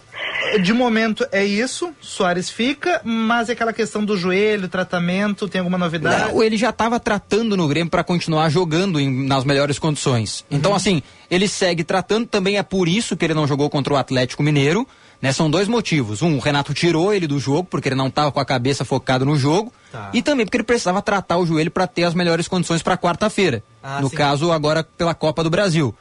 [0.63, 5.79] de momento é isso, Soares fica, mas é aquela questão do joelho, tratamento, tem alguma
[5.79, 6.33] novidade?
[6.33, 10.45] Não, ele já estava tratando no Grêmio para continuar jogando em, nas melhores condições.
[10.51, 10.77] Então, uhum.
[10.77, 14.43] assim, ele segue tratando, também é por isso que ele não jogou contra o Atlético
[14.43, 14.87] Mineiro.
[15.21, 15.33] Né?
[15.33, 16.23] São dois motivos.
[16.23, 19.25] Um, o Renato tirou ele do jogo, porque ele não estava com a cabeça focado
[19.25, 19.73] no jogo.
[19.91, 20.11] Tá.
[20.13, 23.63] E também porque ele precisava tratar o joelho para ter as melhores condições para quarta-feira.
[23.83, 24.17] Ah, no sim.
[24.17, 25.95] caso, agora pela Copa do Brasil.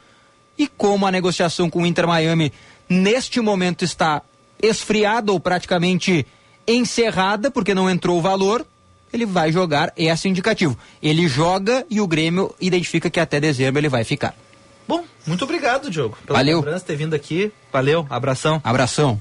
[0.56, 2.52] E como a negociação com o Inter Miami
[2.88, 4.22] neste momento está
[4.62, 6.26] esfriada ou praticamente
[6.66, 8.66] encerrada, porque não entrou o valor,
[9.12, 10.76] ele vai jogar, esse é indicativo.
[11.02, 14.34] Ele joga e o Grêmio identifica que até dezembro ele vai ficar.
[14.88, 16.56] Bom, muito obrigado, Diogo, pela Valeu.
[16.60, 17.52] lembrança ter vindo aqui.
[17.70, 18.58] Valeu, abração.
[18.64, 19.20] Abração.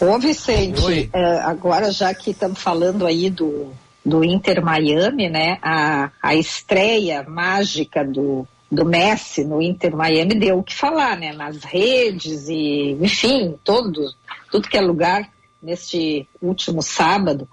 [0.00, 3.70] Ô Vicente, é, agora já que estamos falando aí do,
[4.04, 5.58] do Inter Miami, né?
[5.62, 11.34] A, a estreia mágica do, do Messi no Inter Miami deu o que falar, né?
[11.34, 14.10] Nas redes e, enfim, todo,
[14.50, 15.30] tudo que é lugar
[15.62, 17.46] neste último sábado.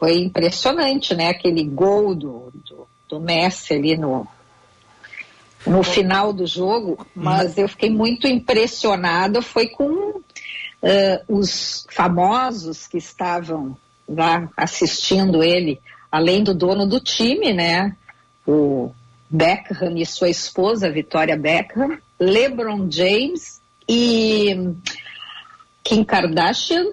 [0.00, 1.28] Foi impressionante, né?
[1.28, 4.26] Aquele gol do, do, do Messi ali no,
[5.66, 10.22] no final do jogo, mas eu fiquei muito impressionada foi com uh,
[11.28, 13.76] os famosos que estavam
[14.08, 17.96] lá assistindo ele, além do dono do time, né?
[18.46, 18.92] O
[19.28, 24.74] Beckham e sua esposa, Vitória Beckham, LeBron James e
[25.82, 26.86] Kim Kardashian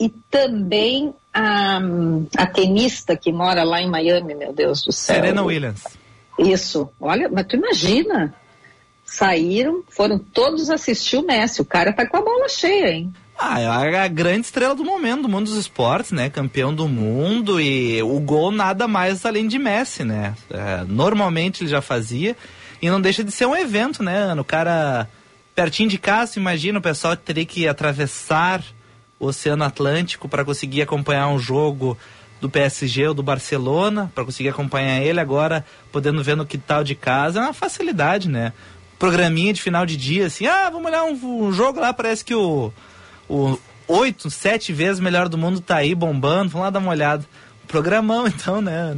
[0.00, 1.80] e também a,
[2.36, 5.16] a tenista que mora lá em Miami, meu Deus do céu.
[5.16, 5.84] Serena Williams.
[6.38, 6.88] Isso.
[7.00, 8.34] Olha, mas tu imagina.
[9.04, 11.60] Saíram, foram todos assistir o Messi.
[11.60, 13.12] O cara tá com a bola cheia, hein?
[13.38, 16.30] Ah, é a grande estrela do momento, do mundo dos esportes, né?
[16.30, 20.34] Campeão do mundo e o gol nada mais além de Messi, né?
[20.50, 22.36] É, normalmente ele já fazia
[22.80, 24.32] e não deixa de ser um evento, né?
[24.34, 25.08] O cara
[25.54, 28.62] pertinho de casa, imagina o pessoal teria que atravessar
[29.18, 31.98] o Oceano Atlântico para conseguir acompanhar um jogo
[32.44, 35.18] do PSG ou do Barcelona para conseguir acompanhar ele.
[35.18, 38.52] Agora, podendo ver no quintal de casa, é uma facilidade, né?
[38.98, 42.34] Programinha de final de dia, assim, ah, vamos olhar um, um jogo lá, parece que
[42.34, 42.70] o,
[43.28, 47.24] o oito, sete vezes melhor do mundo tá aí bombando, vamos lá dar uma olhada.
[47.66, 48.94] Programão, então, né?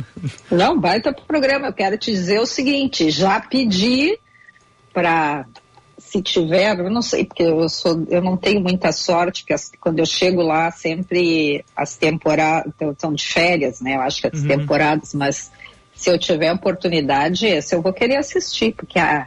[0.51, 1.69] Não, baita programa.
[1.69, 4.19] Eu quero te dizer o seguinte: já pedi
[4.93, 5.47] para
[6.07, 9.73] se tiver, eu não sei, porque eu, sou, eu não tenho muita sorte, porque as,
[9.81, 13.97] quando eu chego lá, sempre as temporadas são de férias, né?
[13.97, 14.49] Eu acho que as uhum.
[14.49, 15.51] temporadas, mas
[15.95, 19.27] se eu tiver oportunidade, esse eu vou querer assistir, porque a,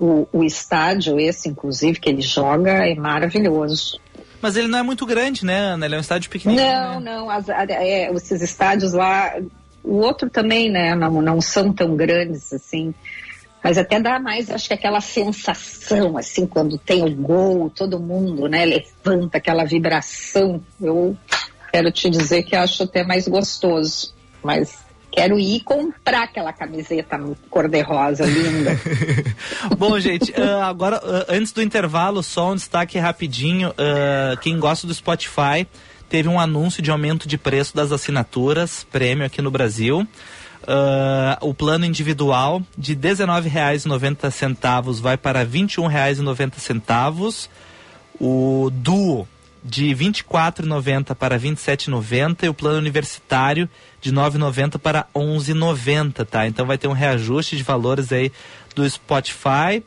[0.00, 4.00] o, o estádio, esse, inclusive, que ele joga, é maravilhoso.
[4.40, 5.84] Mas ele não é muito grande, né, Ana?
[5.84, 6.66] Ele é um estádio pequenininho.
[6.66, 7.12] Não, né?
[7.12, 7.30] não.
[7.30, 9.34] As, é, esses estádios lá,
[9.84, 10.94] o outro também, né?
[10.94, 12.94] Não, não são tão grandes assim.
[13.66, 18.46] Mas até dá mais, acho que aquela sensação, assim, quando tem o gol, todo mundo,
[18.46, 20.62] né, levanta aquela vibração.
[20.80, 21.16] Eu
[21.72, 24.14] quero te dizer que acho até mais gostoso.
[24.40, 24.78] Mas
[25.10, 27.18] quero ir comprar aquela camiseta
[27.50, 28.78] cor-de-rosa linda.
[29.76, 33.70] Bom, gente, uh, agora, uh, antes do intervalo, só um destaque rapidinho.
[33.70, 35.66] Uh, quem gosta do Spotify,
[36.08, 40.06] teve um anúncio de aumento de preço das assinaturas, prêmio aqui no Brasil.
[40.62, 47.48] Uh, o plano individual de R$ 19,90 vai para R$ 21,90.
[48.18, 49.28] O duo
[49.62, 53.68] de R$ 24,90 para R$ 27,90 e o plano universitário
[54.00, 56.46] de R$ 9,90 para R$ 11,90, tá?
[56.46, 58.32] Então vai ter um reajuste de valores aí
[58.74, 59.82] do Spotify.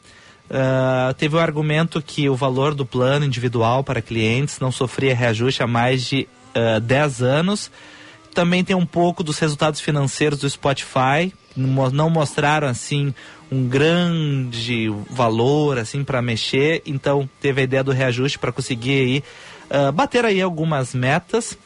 [0.50, 5.62] Uh, teve o argumento que o valor do plano individual para clientes não sofria reajuste
[5.62, 7.72] há mais de uh, ah, 10 anos
[8.40, 11.34] também tem um pouco dos resultados financeiros do Spotify.
[11.58, 13.14] Não mostraram assim
[13.52, 19.24] um grande valor assim para mexer, então teve a ideia do reajuste para conseguir aí,
[19.70, 21.58] uh, bater aí algumas metas.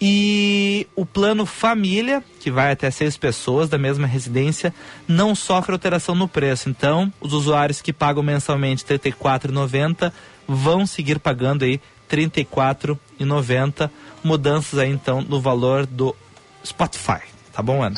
[0.00, 4.72] E o plano família, que vai até seis pessoas da mesma residência,
[5.08, 6.68] não sofre alteração no preço.
[6.68, 10.12] Então, os usuários que pagam mensalmente R$ 34,90
[10.46, 13.90] vão seguir pagando aí R$ 34,90
[14.22, 16.14] mudanças aí então no valor do
[16.64, 17.20] Spotify.
[17.52, 17.96] Tá bom, Ana?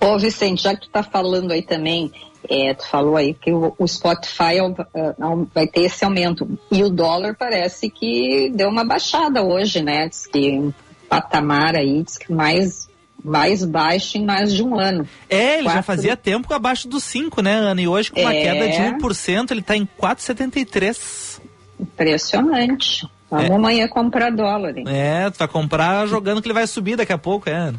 [0.00, 2.12] Ô Vicente, já que tu tá falando aí também,
[2.48, 6.58] é, tu falou aí que o, o Spotify uh, vai ter esse aumento.
[6.70, 10.08] E o dólar parece que deu uma baixada hoje, né?
[10.08, 10.72] Diz que um
[11.08, 12.88] patamar aí, diz que mais,
[13.22, 15.08] mais baixo em mais de um ano.
[15.28, 15.78] É, ele Quatro...
[15.78, 17.80] já fazia tempo abaixo dos 5, né, Ana?
[17.80, 18.42] E hoje com uma é...
[18.42, 21.40] queda de 1%, ele está em 4,73.
[21.80, 23.08] Impressionante.
[23.30, 23.54] Vamos é.
[23.54, 24.76] amanhã comprar dólar.
[24.76, 24.84] Hein?
[24.86, 27.72] É, tu vai comprar jogando que ele vai subir daqui a pouco, é.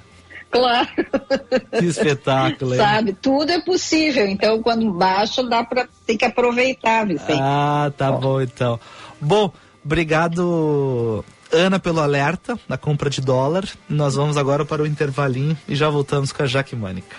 [0.51, 0.87] Claro.
[1.77, 2.79] Que espetáculo, hein?
[2.79, 4.27] Sabe, tudo é possível.
[4.27, 7.39] Então, quando baixa, dá para ter que aproveitar, Vicente.
[7.39, 8.19] Ah, tá bom.
[8.19, 8.79] bom então.
[9.21, 9.51] Bom,
[9.85, 13.65] obrigado, Ana, pelo alerta na compra de dólar.
[13.87, 17.15] Nós vamos agora para o intervalinho e já voltamos com a Jaque Mônica.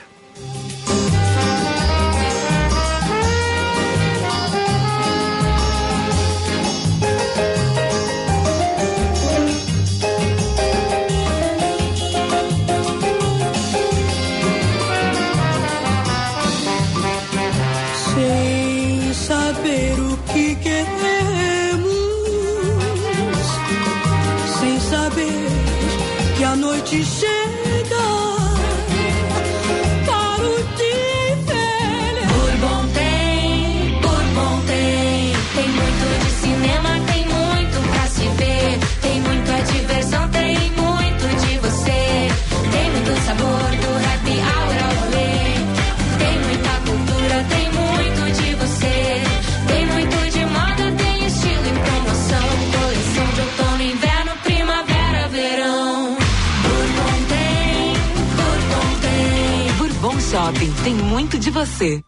[60.83, 62.03] Tem muito de você.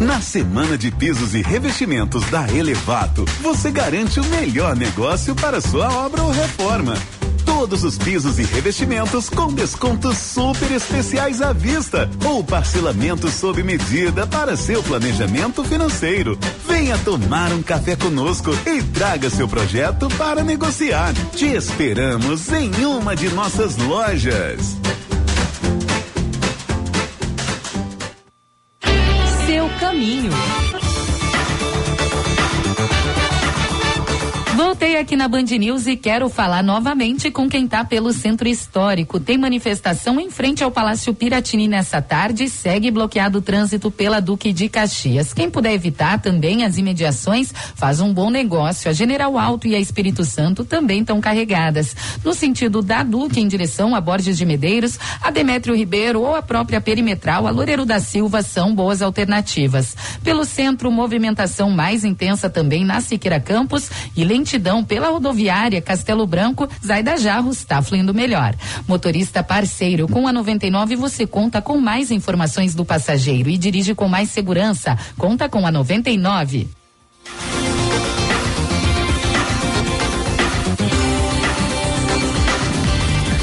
[0.00, 5.92] Na semana de pisos e revestimentos da Elevato, você garante o melhor negócio para sua
[5.92, 6.94] obra ou reforma.
[7.44, 14.26] Todos os pisos e revestimentos com descontos super especiais à vista ou parcelamento sob medida
[14.26, 16.36] para seu planejamento financeiro.
[16.66, 21.14] Venha tomar um café conosco e traga seu projeto para negociar.
[21.36, 24.76] Te esperamos em uma de nossas lojas.
[30.02, 30.30] Caminho.
[34.56, 38.48] Voltamos Voltei aqui na Band News e quero falar novamente com quem tá pelo centro
[38.48, 39.20] histórico.
[39.20, 42.48] Tem manifestação em frente ao Palácio Piratini nessa tarde.
[42.48, 45.34] Segue bloqueado o trânsito pela Duque de Caxias.
[45.34, 48.90] Quem puder evitar também as imediações, faz um bom negócio.
[48.90, 51.94] A General Alto e a Espírito Santo também estão carregadas.
[52.24, 56.40] No sentido da Duque em direção a Borges de Medeiros, a Demétrio Ribeiro ou a
[56.40, 59.94] própria Perimetral, a Loureiro da Silva são boas alternativas.
[60.24, 66.68] Pelo centro, movimentação mais intensa também na Siqueira Campos e lentidão pela rodoviária Castelo Branco,
[66.84, 68.54] Zaida Jarros está fluindo melhor.
[68.86, 74.06] Motorista parceiro, com a 99 você conta com mais informações do passageiro e dirige com
[74.06, 74.96] mais segurança.
[75.18, 76.68] Conta com a 99.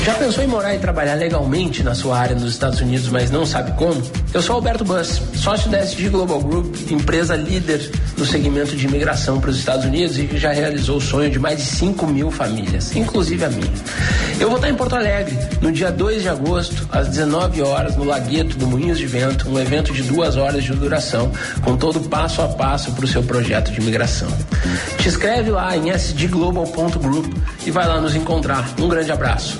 [0.09, 3.45] Já pensou em morar e trabalhar legalmente na sua área nos Estados Unidos, mas não
[3.45, 4.01] sabe como?
[4.33, 9.39] Eu sou Alberto Bus, sócio da SG Global Group, empresa líder no segmento de imigração
[9.39, 12.31] para os Estados Unidos e que já realizou o sonho de mais de 5 mil
[12.31, 13.71] famílias, inclusive a minha.
[14.39, 18.03] Eu vou estar em Porto Alegre no dia 2 de agosto, às 19 horas, no
[18.03, 22.41] Lagueto do Moinhos de Vento, um evento de duas horas de duração, com todo passo
[22.41, 24.29] a passo para o seu projeto de imigração.
[24.97, 27.31] Te inscreve lá em sdglobal.group
[27.63, 28.73] e vai lá nos encontrar.
[28.79, 29.59] Um grande abraço.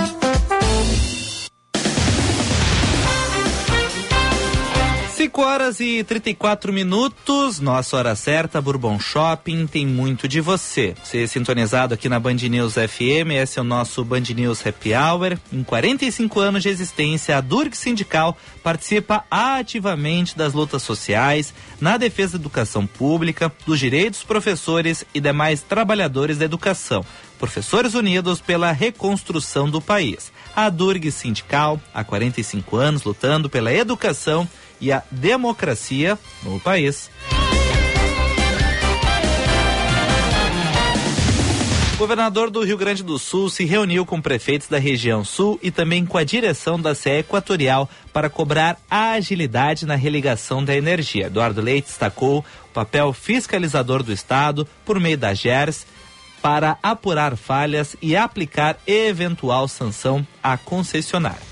[5.21, 10.95] Cinco horas e 34 minutos, nossa hora certa, Bourbon Shopping, tem muito de você.
[11.03, 14.95] Você é sintonizado aqui na Band News FM, esse é o nosso Band News Happy
[14.95, 15.37] Hour.
[15.53, 22.39] Em 45 anos de existência, a Durg Sindical participa ativamente das lutas sociais, na defesa
[22.39, 27.05] da educação pública, dos direitos dos professores e demais trabalhadores da educação.
[27.37, 30.31] Professores Unidos pela reconstrução do país.
[30.55, 34.49] A Durg Sindical, há 45 anos, lutando pela educação
[34.81, 37.09] e a democracia no país.
[41.93, 45.69] O governador do Rio Grande do Sul se reuniu com prefeitos da região sul e
[45.69, 51.27] também com a direção da CE Equatorial para cobrar agilidade na religação da energia.
[51.27, 55.85] Eduardo Leite destacou o papel fiscalizador do Estado por meio da GERS
[56.41, 61.50] para apurar falhas e aplicar eventual sanção à concessionária.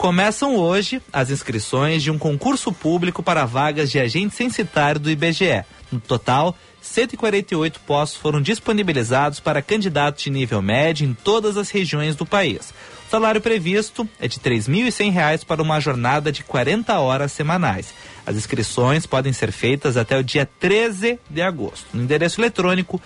[0.00, 5.62] Começam hoje as inscrições de um concurso público para vagas de agente censitário do IBGE.
[5.92, 12.16] No total, 148 postos foram disponibilizados para candidatos de nível médio em todas as regiões
[12.16, 12.72] do país.
[13.06, 17.92] O salário previsto é de R$ 3.100 para uma jornada de 40 horas semanais.
[18.24, 21.84] As inscrições podem ser feitas até o dia 13 de agosto.
[21.92, 22.98] No endereço eletrônico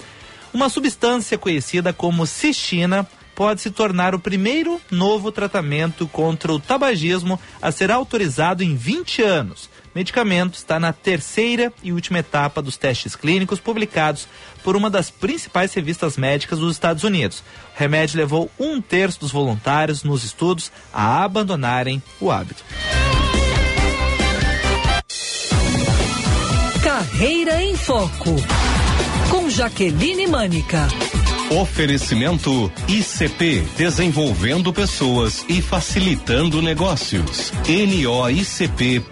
[0.53, 7.39] Uma substância conhecida como cistina pode se tornar o primeiro novo tratamento contra o tabagismo
[7.61, 9.65] a ser autorizado em 20 anos.
[9.65, 14.27] O medicamento está na terceira e última etapa dos testes clínicos publicados
[14.63, 17.43] por uma das principais revistas médicas dos Estados Unidos.
[17.75, 22.63] O remédio levou um terço dos voluntários nos estudos a abandonarem o hábito.
[27.05, 28.35] Carreira em Foco.
[29.29, 30.87] Com Jaqueline Mânica.
[31.51, 37.53] Oferecimento ICP, desenvolvendo pessoas e facilitando negócios.
[37.67, 39.05] noicp.com.br.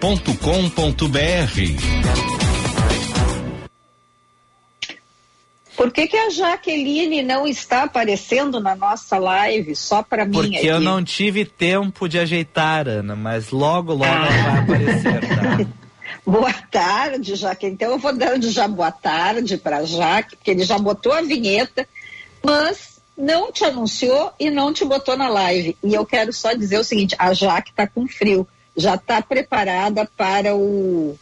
[5.76, 10.32] Por que, que a Jaqueline não está aparecendo na nossa live só para mim?
[10.32, 10.66] Porque aqui?
[10.66, 15.58] eu não tive tempo de ajeitar, Ana, mas logo, logo ela vai aparecer, tá?
[16.26, 17.66] Boa tarde, Jaque.
[17.66, 21.86] Então eu vou dando já boa tarde para Jaque, porque ele já botou a vinheta,
[22.42, 25.76] mas não te anunciou e não te botou na live.
[25.82, 30.08] E eu quero só dizer o seguinte: a Jaque está com frio, já está preparada
[30.16, 31.16] para o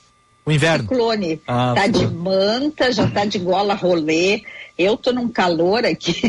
[0.47, 0.85] O inverno.
[0.89, 1.43] ciclone.
[1.49, 4.43] Ah, tá de manta, já tá de gola rolê.
[4.83, 6.21] Eu tô num calor aqui.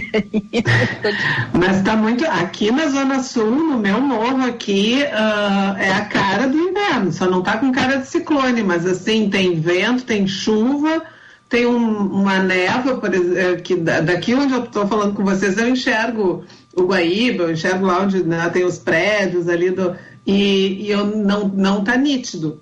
[1.54, 2.26] Mas tá muito.
[2.26, 7.12] Aqui na Zona Sul, no meu morro aqui, ah, é a cara do inverno.
[7.12, 11.04] Só não tá com cara de ciclone, mas assim, tem vento, tem chuva,
[11.50, 15.58] tem um- uma névoa, por exemplo, que da- daqui onde eu tô falando com vocês,
[15.58, 16.44] eu enxergo
[16.76, 19.96] o Guaíba, eu enxergo lá onde né, tem os prédios ali do.
[20.26, 22.60] E, e eu não, não tá nítido.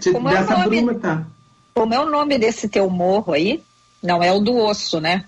[0.00, 0.76] De- Como é o dessa nome?
[0.82, 1.22] bruma tá.
[1.74, 3.62] Como é o nome desse teu morro aí?
[4.02, 5.24] Não é o do osso, né?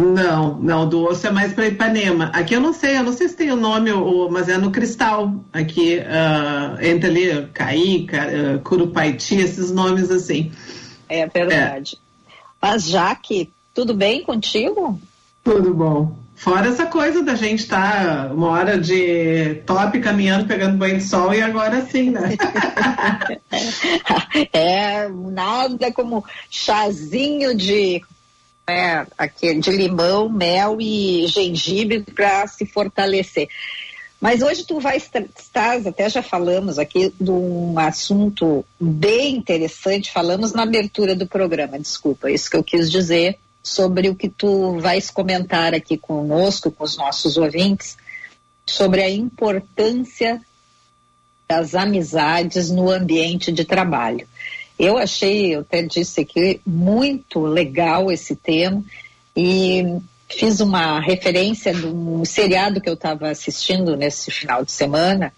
[0.00, 2.26] Não, não, do osso é mais para Ipanema.
[2.32, 3.90] Aqui eu não sei, eu não sei se tem o nome,
[4.30, 10.50] mas é no Cristal, aqui, ah, entre ali, Caí, Ca- ah, Curupaiti, esses nomes assim.
[11.08, 11.98] É verdade.
[12.60, 14.98] Mas Jaque, tudo bem contigo?
[15.44, 16.16] Tudo bom.
[16.40, 21.34] Fora essa coisa da gente estar uma hora de top caminhando, pegando banho de sol
[21.34, 22.34] e agora sim, né?
[24.50, 28.02] É nada como chazinho de,
[28.66, 33.46] é, aquele, de limão, mel e gengibre para se fortalecer.
[34.18, 40.54] Mas hoje tu vai estar, até já falamos aqui de um assunto bem interessante, falamos
[40.54, 45.10] na abertura do programa, desculpa, isso que eu quis dizer, sobre o que tu vais
[45.10, 47.96] comentar aqui conosco, com os nossos ouvintes,
[48.66, 50.40] sobre a importância
[51.48, 54.26] das amizades no ambiente de trabalho.
[54.78, 58.82] Eu achei, eu até disse aqui, muito legal esse tema
[59.36, 59.84] e
[60.28, 65.32] fiz uma referência de um seriado que eu estava assistindo nesse final de semana,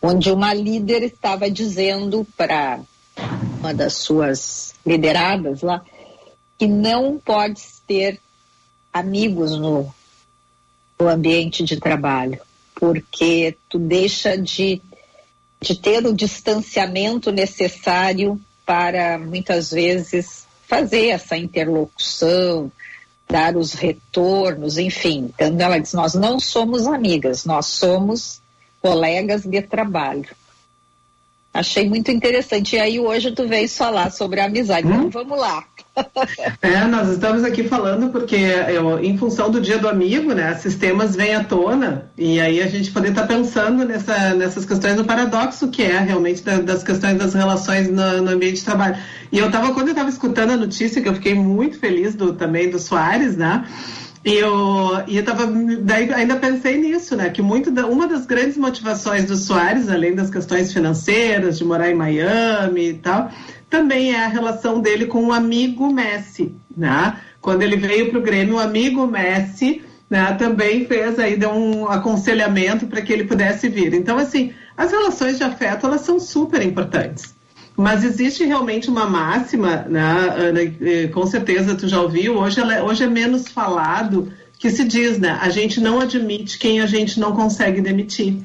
[0.00, 2.80] onde uma líder estava dizendo para
[3.60, 5.84] uma das suas lideradas lá
[6.62, 8.20] que não pode ter
[8.92, 9.92] amigos no,
[10.96, 12.40] no ambiente de trabalho,
[12.76, 14.80] porque tu deixa de
[15.60, 22.70] de ter o distanciamento necessário para muitas vezes fazer essa interlocução,
[23.28, 25.32] dar os retornos, enfim.
[25.34, 28.40] Então ela diz: nós não somos amigas, nós somos
[28.80, 30.28] colegas de trabalho.
[31.54, 32.76] Achei muito interessante.
[32.76, 34.86] E aí hoje tu veio falar sobre a amizade.
[34.88, 35.64] Então vamos lá.
[36.62, 40.74] É, nós estamos aqui falando porque, eu, em função do Dia do Amigo, né, esses
[40.74, 45.04] temas vêm à tona e aí a gente poder estar pensando nessa, nessas questões do
[45.04, 48.96] paradoxo que é realmente da- das questões das relações no, no ambiente de trabalho.
[49.30, 52.32] E eu estava quando eu estava escutando a notícia que eu fiquei muito feliz do
[52.32, 53.66] também do Soares, né?
[54.24, 55.46] E eu, e eu tava,
[55.80, 57.28] daí ainda pensei nisso, né?
[57.28, 61.90] Que muito da, uma das grandes motivações do Soares, além das questões financeiras, de morar
[61.90, 63.30] em Miami e tal,
[63.68, 67.16] também é a relação dele com o amigo Messi, né?
[67.40, 71.88] Quando ele veio para o Grêmio, o amigo Messi né, também fez aí, deu um
[71.88, 73.94] aconselhamento para que ele pudesse vir.
[73.94, 77.34] Então, assim, as relações de afeto, elas são super importantes.
[77.76, 82.74] Mas existe realmente uma máxima, né, Ana, eh, com certeza tu já ouviu, hoje, ela
[82.74, 86.86] é- hoje é menos falado, que se diz, né, a gente não admite quem a
[86.86, 88.36] gente não consegue demitir.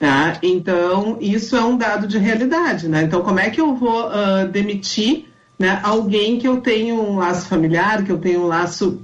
[0.00, 0.38] Tá?
[0.42, 2.88] Então, isso é um dado de realidade.
[2.88, 3.02] Né?
[3.02, 5.26] Então, como é que eu vou ah, demitir
[5.58, 8.98] né, alguém que eu tenho um laço familiar, que eu tenho um laço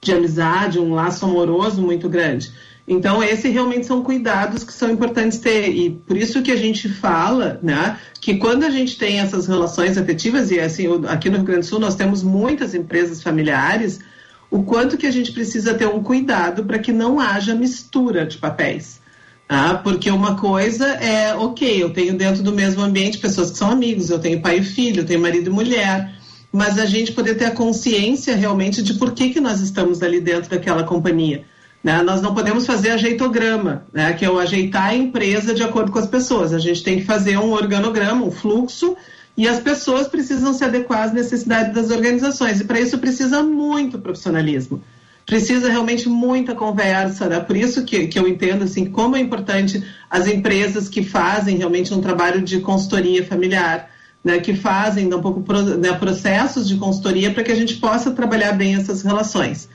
[0.00, 2.50] de amizade, um laço amoroso muito grande?
[2.92, 5.68] Então, esses realmente são cuidados que são importantes ter.
[5.68, 9.96] E por isso que a gente fala né, que quando a gente tem essas relações
[9.96, 14.00] afetivas, e assim, aqui no Rio Grande do Sul nós temos muitas empresas familiares,
[14.50, 18.38] o quanto que a gente precisa ter um cuidado para que não haja mistura de
[18.38, 19.00] papéis.
[19.48, 23.70] Ah, porque uma coisa é, ok, eu tenho dentro do mesmo ambiente pessoas que são
[23.70, 26.12] amigos, eu tenho pai e filho, eu tenho marido e mulher,
[26.52, 30.20] mas a gente poder ter a consciência realmente de por que, que nós estamos ali
[30.20, 31.44] dentro daquela companhia.
[31.82, 32.02] Né?
[32.02, 34.12] Nós não podemos fazer ajeitograma, né?
[34.12, 36.52] que é o ajeitar a empresa de acordo com as pessoas.
[36.52, 38.96] A gente tem que fazer um organograma, um fluxo,
[39.36, 42.60] e as pessoas precisam se adequar às necessidades das organizações.
[42.60, 44.82] E para isso precisa muito profissionalismo
[45.30, 47.38] precisa realmente muita conversa, né?
[47.38, 51.94] Por isso que, que eu entendo assim como é importante as empresas que fazem realmente
[51.94, 53.90] um trabalho de consultoria familiar,
[54.24, 54.40] né?
[54.40, 55.40] Que fazem um pouco
[55.78, 59.68] né, processos de consultoria para que a gente possa trabalhar bem essas relações.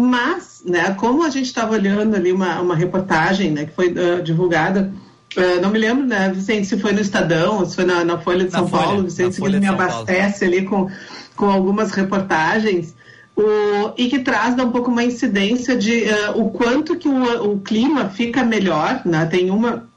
[0.00, 0.94] Mas, né?
[0.94, 3.66] Como a gente estava olhando ali uma, uma reportagem, né?
[3.66, 4.92] Que foi uh, divulgada
[5.36, 8.44] Uh, não me lembro, né, Vicente, se foi no Estadão, se foi na, na Folha
[8.44, 9.92] de Na São Folha, Paulo, Vicente, que me São Paulo.
[9.92, 10.90] abastece ali com,
[11.36, 12.96] com algumas reportagens,
[13.36, 17.52] o, e que traz dá um pouco uma incidência de uh, o quanto que o,
[17.52, 19.24] o clima fica melhor, né?
[19.26, 19.88] Tem uma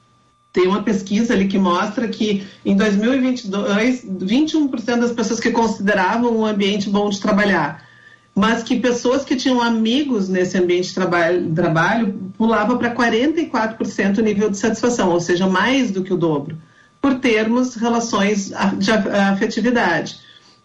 [0.53, 6.45] tem uma pesquisa ali que mostra que em 2022, 21% das pessoas que consideravam um
[6.45, 7.83] ambiente bom de trabalhar
[8.35, 14.21] mas que pessoas que tinham amigos nesse ambiente de trabalho, trabalho pulava para 44% o
[14.21, 16.57] nível de satisfação, ou seja, mais do que o dobro,
[16.99, 20.17] por termos relações de afetividade.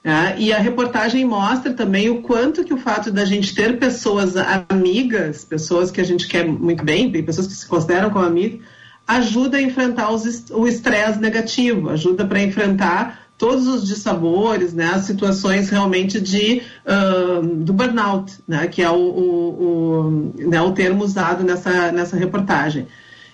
[0.03, 0.37] Tá?
[0.37, 4.35] E a reportagem mostra também o quanto que o fato da gente ter pessoas
[4.71, 8.61] amigas, pessoas que a gente quer muito bem, pessoas que se consideram como amigas,
[9.07, 15.05] ajuda a enfrentar os, o estresse negativo, ajuda para enfrentar todos os dissabores, né, as
[15.05, 21.05] situações realmente de, uh, do burnout, né, que é o, o, o, né, o termo
[21.05, 22.89] usado nessa, nessa reportagem.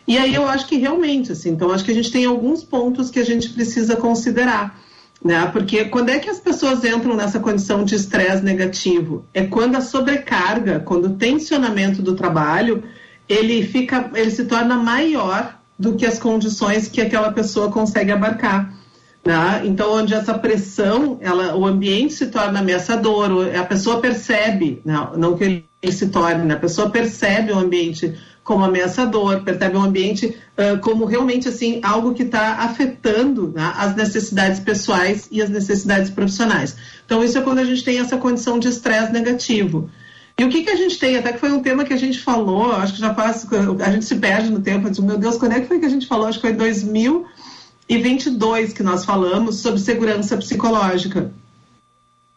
[0.07, 3.11] E aí eu acho que realmente, assim, então acho que a gente tem alguns pontos
[3.11, 4.79] que a gente precisa considerar.
[5.25, 5.47] Né?
[5.47, 9.25] Porque quando é que as pessoas entram nessa condição de estresse negativo?
[9.33, 12.83] É quando a sobrecarga, quando o tensionamento do trabalho,
[13.27, 18.84] ele fica, ele se torna maior do que as condições que aquela pessoa consegue abarcar.
[19.25, 19.63] Né?
[19.65, 25.17] Então, onde essa pressão, ela, o ambiente se torna ameaçador, a pessoa percebe, não, né?
[25.17, 26.55] não que ele, se torne, né?
[26.55, 32.13] a pessoa percebe o ambiente como ameaçador, percebe o ambiente uh, como realmente assim algo
[32.13, 36.77] que está afetando né, as necessidades pessoais e as necessidades profissionais.
[37.07, 39.91] Então, isso é quando a gente tem essa condição de estresse negativo.
[40.39, 41.17] E o que, que a gente tem?
[41.17, 43.47] Até que foi um tema que a gente falou, acho que já faz,
[43.81, 45.91] a gente se perde no tempo, digo, meu Deus, quando é que foi que a
[45.91, 46.27] gente falou?
[46.27, 46.57] Acho que foi
[47.89, 51.31] em 2022 que nós falamos sobre segurança psicológica.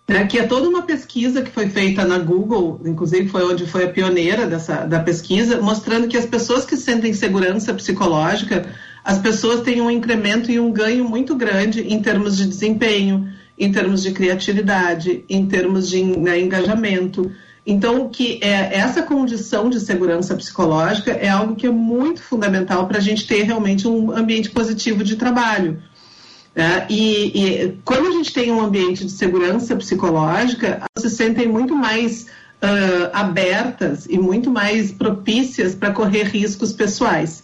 [0.07, 3.83] Né, que é toda uma pesquisa que foi feita na Google, inclusive foi onde foi
[3.83, 8.73] a pioneira dessa, da pesquisa, mostrando que as pessoas que sentem segurança psicológica,
[9.03, 13.29] as pessoas têm um incremento e um ganho muito grande em termos de desempenho,
[13.59, 17.29] em termos de criatividade, em termos de né, engajamento.
[17.69, 22.97] Então, que é, essa condição de segurança psicológica é algo que é muito fundamental para
[22.97, 25.83] a gente ter realmente um ambiente positivo de trabalho.
[26.55, 31.75] É, e, e, quando a gente tem um ambiente de segurança psicológica, se sentem muito
[31.75, 37.43] mais uh, abertas e muito mais propícias para correr riscos pessoais.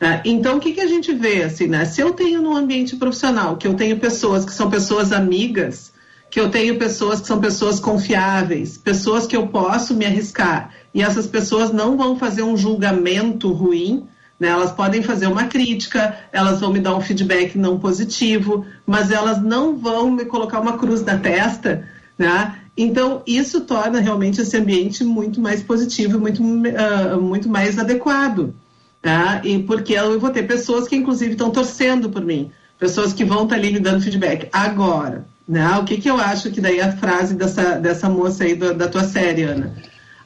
[0.00, 1.42] Uh, então, o que, que a gente vê?
[1.42, 1.84] Assim, né?
[1.84, 5.92] Se eu tenho no ambiente profissional, que eu tenho pessoas que são pessoas amigas,
[6.36, 11.00] que eu tenho pessoas que são pessoas confiáveis, pessoas que eu posso me arriscar, e
[11.00, 14.06] essas pessoas não vão fazer um julgamento ruim,
[14.38, 14.48] né?
[14.48, 19.42] Elas podem fazer uma crítica, elas vão me dar um feedback não positivo, mas elas
[19.42, 21.88] não vão me colocar uma cruz na testa.
[22.18, 22.54] Né?
[22.76, 28.54] Então, isso torna realmente esse ambiente muito mais positivo, muito, uh, muito mais adequado.
[29.00, 29.40] Tá?
[29.42, 33.44] E porque eu vou ter pessoas que, inclusive, estão torcendo por mim, pessoas que vão
[33.44, 34.50] estar tá ali me dando feedback.
[34.52, 35.76] Agora, né?
[35.78, 38.88] o que, que eu acho que daí a frase dessa, dessa moça aí do, da
[38.88, 39.74] tua série, Ana?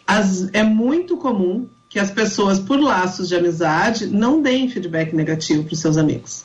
[0.06, 5.64] As, é muito comum que as pessoas, por laços de amizade, não deem feedback negativo
[5.64, 6.44] para os seus amigos.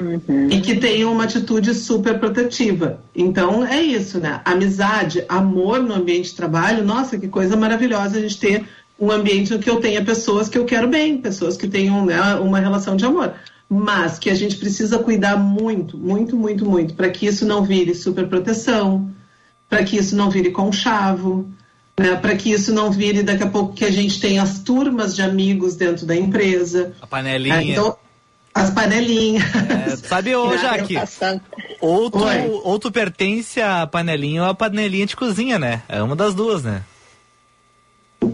[0.00, 0.48] Uhum.
[0.50, 3.00] E que tenham uma atitude super protetiva.
[3.14, 4.40] Então, é isso, né?
[4.44, 8.64] Amizade, amor no ambiente de trabalho, nossa, que coisa maravilhosa a gente ter
[8.98, 12.20] um ambiente em que eu tenha pessoas que eu quero bem, pessoas que tenham né,
[12.36, 13.34] uma relação de amor.
[13.68, 17.94] Mas que a gente precisa cuidar muito, muito, muito, muito, para que isso não vire
[17.94, 19.10] superproteção,
[19.68, 21.46] para que isso não vire conchavo,
[21.98, 25.14] né, para que isso não vire daqui a pouco que a gente tem as turmas
[25.14, 26.94] de amigos dentro da empresa.
[27.00, 27.56] A panelinha.
[27.56, 27.96] É, então,
[28.54, 29.44] as panelinhas.
[29.44, 30.96] É, sabe, ô Jaque,
[31.80, 32.18] ou tu,
[32.64, 35.82] ou tu pertence à panelinha ou à panelinha de cozinha, né?
[35.88, 36.82] É uma das duas, né?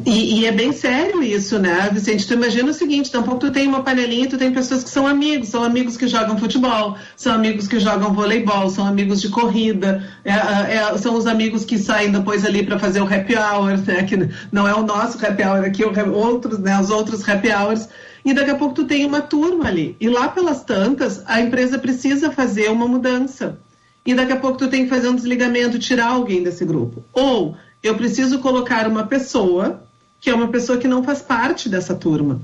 [0.06, 2.26] E, e, é bem sério isso, né, Vicente?
[2.26, 5.48] Tu imagina o seguinte, tampouco tu tem uma panelinha tu tem pessoas que são amigos,
[5.48, 10.32] são amigos que jogam futebol, são amigos que jogam voleibol, são amigos de corrida, é,
[10.32, 14.16] é, são os amigos que saem depois ali para fazer o happy hour, né, que
[14.50, 17.86] não é o nosso happy hour aqui, o, outros, né, os outros happy hours,
[18.24, 19.96] e daqui a pouco tu tem uma turma ali.
[20.00, 23.58] E lá pelas tantas, a empresa precisa fazer uma mudança.
[24.06, 27.02] E daqui a pouco tu tem que fazer um desligamento, tirar alguém desse grupo.
[27.12, 27.54] Ou
[27.84, 29.82] eu preciso colocar uma pessoa
[30.20, 32.40] que é uma pessoa que não faz parte dessa turma.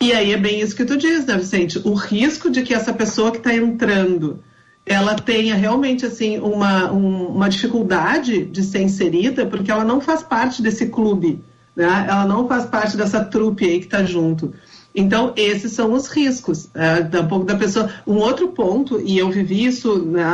[0.00, 1.80] E aí é bem isso que tu diz, né, Vicente?
[1.84, 4.38] O risco de que essa pessoa que está entrando
[4.86, 10.22] ela tenha realmente assim uma, um, uma dificuldade de ser inserida porque ela não faz
[10.22, 11.42] parte desse clube,
[11.76, 12.06] né?
[12.08, 14.54] Ela não faz parte dessa trupe aí que está junto.
[14.94, 17.90] Então esses são os riscos, é, um pouco da pessoa.
[18.06, 20.24] Um outro ponto e eu vivi isso né,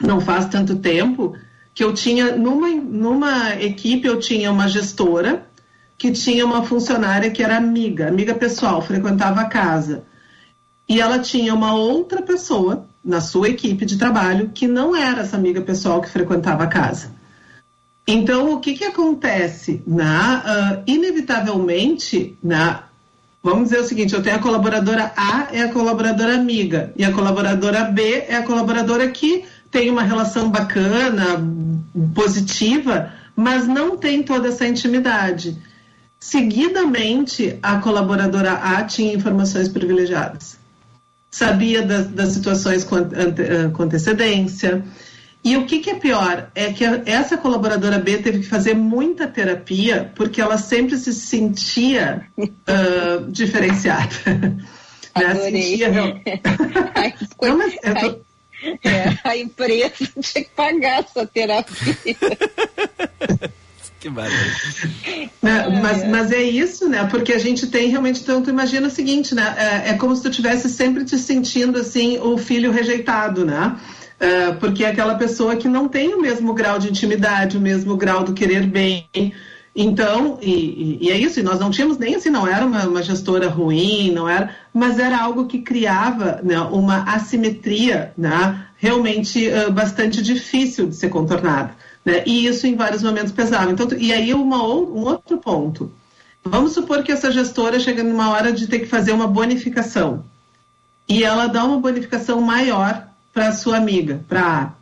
[0.00, 1.34] não faz tanto tempo
[1.74, 5.46] que eu tinha numa, numa equipe eu tinha uma gestora
[5.96, 10.04] que tinha uma funcionária que era amiga, amiga pessoal, frequentava a casa.
[10.88, 15.36] E ela tinha uma outra pessoa na sua equipe de trabalho que não era essa
[15.36, 17.12] amiga pessoal que frequentava a casa.
[18.06, 19.80] Então, o que, que acontece?
[19.86, 20.42] Na,
[20.78, 22.84] uh, inevitavelmente, na,
[23.42, 27.12] vamos dizer o seguinte: eu tenho a colaboradora A, é a colaboradora amiga, e a
[27.12, 31.42] colaboradora B é a colaboradora que tem uma relação bacana,
[32.14, 35.56] positiva, mas não tem toda essa intimidade.
[36.20, 40.58] Seguidamente, a colaboradora A tinha informações privilegiadas.
[41.30, 44.84] Sabia das, das situações com, ante, eh, com antecedência.
[45.42, 46.50] E o que, que, é pior?
[46.54, 52.26] É que essa colaboradora B teve que fazer muita terapia porque ela sempre se sentia
[52.38, 54.14] uh, diferenciada.
[55.16, 55.34] né?
[55.34, 56.20] Sentia, não,
[57.56, 58.31] mas eu tô...
[58.84, 61.96] é, a empresa tinha que pagar essa terapia.
[64.02, 65.30] Que maravilha.
[65.40, 67.06] Né, mas, mas é isso, né?
[67.08, 69.54] Porque a gente tem realmente, então tu imagina o seguinte, né?
[69.56, 73.78] É, é como se tu tivesse sempre te sentindo assim, o filho rejeitado, né?
[74.18, 77.96] É, porque é aquela pessoa que não tem o mesmo grau de intimidade, o mesmo
[77.96, 79.06] grau do querer bem.
[79.74, 83.02] Então, e, e, é isso, e nós não tínhamos nem assim, não era uma, uma
[83.02, 89.72] gestora ruim, não era, mas era algo que criava né, uma assimetria né, realmente uh,
[89.72, 91.74] bastante difícil de ser contornada.
[92.04, 92.22] Né?
[92.26, 93.70] E isso em vários momentos pesava.
[93.70, 95.90] Então, e aí uma, um outro ponto.
[96.44, 100.24] Vamos supor que essa gestora chega numa hora de ter que fazer uma bonificação.
[101.08, 104.72] E ela dá uma bonificação maior para a sua amiga, para A.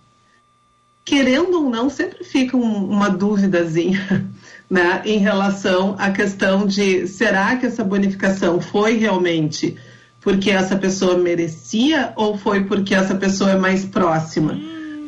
[1.05, 4.28] Querendo ou não, sempre fica um, uma dúvidazinha
[4.70, 9.76] né, em relação à questão de será que essa bonificação foi realmente
[10.20, 14.54] porque essa pessoa merecia ou foi porque essa pessoa é mais próxima?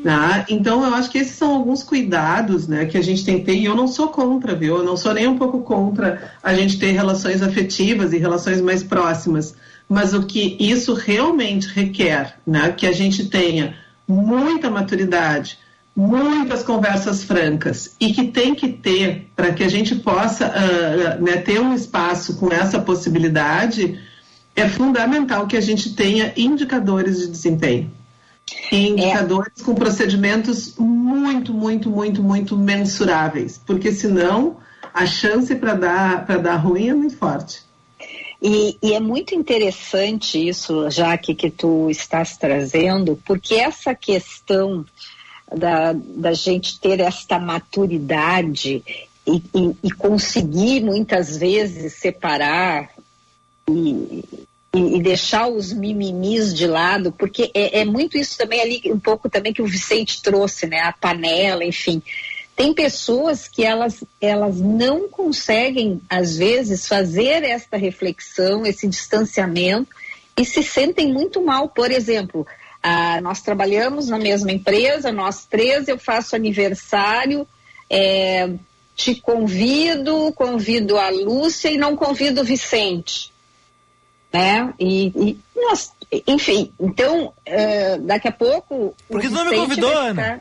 [0.02, 0.44] Né?
[0.48, 3.54] Então, eu acho que esses são alguns cuidados né, que a gente tem que ter,
[3.54, 4.78] e eu não sou contra, viu?
[4.78, 8.82] Eu não sou nem um pouco contra a gente ter relações afetivas e relações mais
[8.82, 9.54] próximas,
[9.88, 13.76] mas o que isso realmente requer, né, que a gente tenha
[14.08, 15.56] muita maturidade,
[15.94, 21.36] muitas conversas francas e que tem que ter para que a gente possa uh, né,
[21.36, 24.00] ter um espaço com essa possibilidade,
[24.56, 27.90] é fundamental que a gente tenha indicadores de desempenho
[28.70, 29.64] e indicadores é.
[29.64, 34.56] com procedimentos muito, muito, muito, muito mensuráveis, porque senão
[34.92, 37.62] a chance para dar, dar ruim é muito forte.
[38.44, 44.84] E, e, é muito interessante isso, já que, que tu estás trazendo, porque essa questão
[45.56, 48.82] da, da gente ter esta maturidade
[49.26, 52.90] e, e, e conseguir muitas vezes separar
[53.68, 54.24] e,
[54.74, 58.98] e, e, deixar os mimimis de lado, porque é, é, muito isso também ali, um
[58.98, 60.80] pouco também que o Vicente trouxe, né?
[60.80, 62.02] A panela, enfim.
[62.56, 69.88] Tem pessoas que elas, elas não conseguem, às vezes, fazer esta reflexão, esse distanciamento
[70.36, 71.68] e se sentem muito mal.
[71.68, 72.46] Por exemplo,
[72.82, 77.46] ah, nós trabalhamos na mesma empresa, nós três, eu faço aniversário,
[77.88, 78.50] é,
[78.96, 83.32] te convido, convido a Lúcia e não convido o Vicente
[84.32, 84.72] né?
[84.78, 85.92] E, e nós,
[86.26, 88.94] enfim, então uh, daqui a pouco.
[89.08, 90.40] Por que não me convidou, Ana?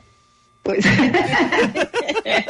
[0.63, 0.85] Pois
[2.23, 2.45] é.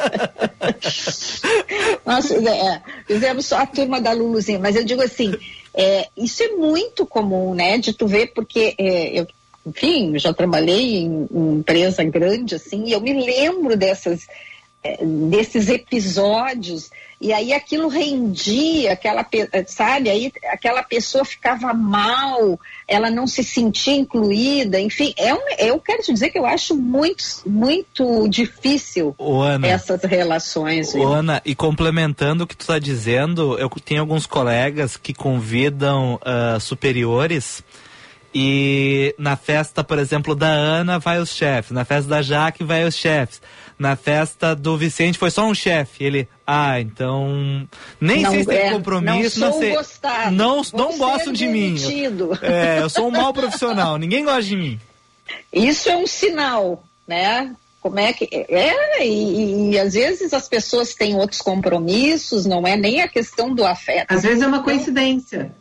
[2.06, 5.34] Nós é, fizemos só a turma da Luluzinha, mas eu digo assim,
[5.74, 7.78] é, isso é muito comum, né?
[7.78, 9.28] De tu ver, porque é, eu,
[9.66, 14.28] enfim, já trabalhei em, em, empresa grande, assim, e eu me lembro dessas,
[14.84, 16.89] é, desses episódios
[17.22, 19.24] e aí aquilo rendia, aquela,
[19.68, 25.80] sabe, aí aquela pessoa ficava mal, ela não se sentia incluída, enfim, é um, eu
[25.80, 30.95] quero te dizer que eu acho muito, muito difícil Ana, essas relações.
[30.95, 36.16] Ô, Ana, e complementando o que tu está dizendo, eu tenho alguns colegas que convidam
[36.16, 37.64] uh, superiores
[38.34, 42.86] e na festa, por exemplo, da Ana vai os chefes, na festa da Jaque vai
[42.86, 43.41] os chefes
[43.82, 46.03] na festa do Vicente foi só um chefe.
[46.03, 47.67] Ele, ah, então
[47.99, 49.75] nem não, sei se tem é, compromisso, não, não sei.
[49.75, 51.75] Gostado, não, não gostam de mim.
[52.43, 54.79] É, eu sou um mau profissional, ninguém gosta de mim.
[55.51, 57.55] Isso é um sinal, né?
[57.82, 59.03] Como é que é?
[59.03, 63.65] E, e, às vezes as pessoas têm outros compromissos, não é nem a questão do
[63.65, 64.05] afeto.
[64.11, 65.51] Às vezes é uma coincidência.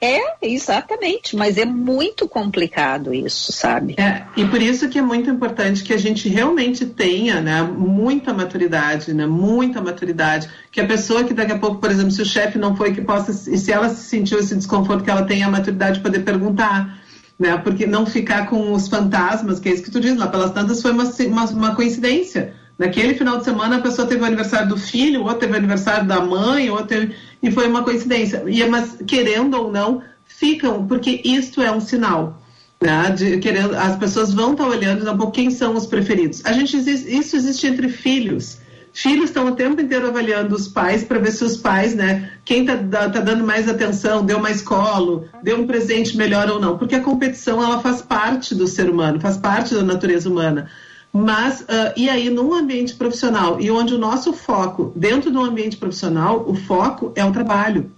[0.00, 3.96] É, exatamente, mas é muito complicado isso, sabe?
[3.98, 8.32] É, e por isso que é muito importante que a gente realmente tenha, né, muita
[8.32, 12.24] maturidade, né, muita maturidade, que a pessoa que daqui a pouco, por exemplo, se o
[12.24, 15.50] chefe não foi, que possa, e se ela sentiu esse desconforto, que ela tenha a
[15.50, 16.98] maturidade de poder perguntar,
[17.38, 20.52] né, porque não ficar com os fantasmas, que é isso que tu diz, lá pelas
[20.52, 24.70] tantas foi uma, uma, uma coincidência, Naquele final de semana a pessoa teve o aniversário
[24.70, 28.42] do filho, ou teve o aniversário da mãe, ou teve, e foi uma coincidência.
[28.46, 32.40] E, mas querendo ou não, ficam, porque isto é um sinal.
[32.80, 36.40] Né, de, querendo, as pessoas vão estar olhando um pouco quem são os preferidos.
[36.46, 38.56] A gente isso existe entre filhos.
[38.94, 42.62] Filhos estão o tempo inteiro avaliando os pais para ver se os pais, né, quem
[42.62, 46.94] está tá dando mais atenção, deu mais colo, deu um presente melhor ou não, porque
[46.94, 50.70] a competição ela faz parte do ser humano, faz parte da natureza humana.
[51.12, 55.76] Mas, uh, e aí, num ambiente profissional, e onde o nosso foco, dentro do ambiente
[55.76, 57.90] profissional, o foco é o trabalho.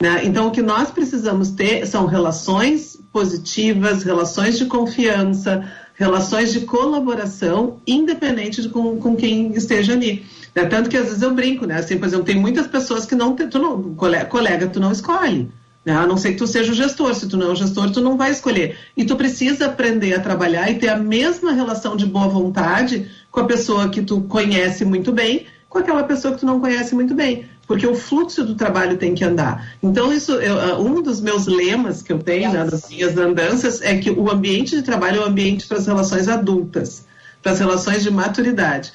[0.00, 0.24] Né?
[0.24, 7.80] Então, o que nós precisamos ter são relações positivas, relações de confiança, relações de colaboração,
[7.84, 10.24] independente de com, com quem esteja ali.
[10.54, 10.64] Né?
[10.66, 11.78] Tanto que às vezes eu brinco, né?
[11.78, 15.50] Assim, por exemplo, tem muitas pessoas que não, tu não colega, colega, tu não escolhe.
[15.84, 15.92] Né?
[15.92, 17.14] A não ser que tu seja o gestor.
[17.14, 18.76] Se tu não é o gestor, tu não vai escolher.
[18.96, 23.40] E tu precisa aprender a trabalhar e ter a mesma relação de boa vontade com
[23.40, 27.14] a pessoa que tu conhece muito bem, com aquela pessoa que tu não conhece muito
[27.14, 29.74] bem porque o fluxo do trabalho tem que andar.
[29.82, 33.82] Então, isso, eu, ah, um dos meus lemas que eu tenho né, nas minhas andanças
[33.82, 37.04] é que o ambiente de trabalho é um ambiente para as relações adultas,
[37.42, 38.90] para as relações de maturidade.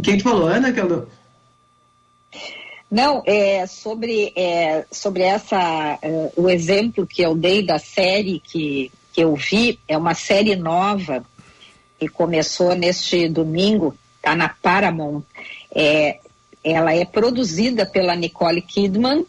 [0.00, 0.70] Quem te falou, Ana?
[0.70, 1.08] Que eu...
[2.92, 8.92] Não, é, sobre, é, sobre essa, é, o exemplo que eu dei da série que,
[9.14, 11.24] que eu vi, é uma série nova
[11.98, 15.22] que começou neste domingo, está na Paramount.
[15.74, 16.18] É,
[16.62, 19.24] ela é produzida pela Nicole Kidman,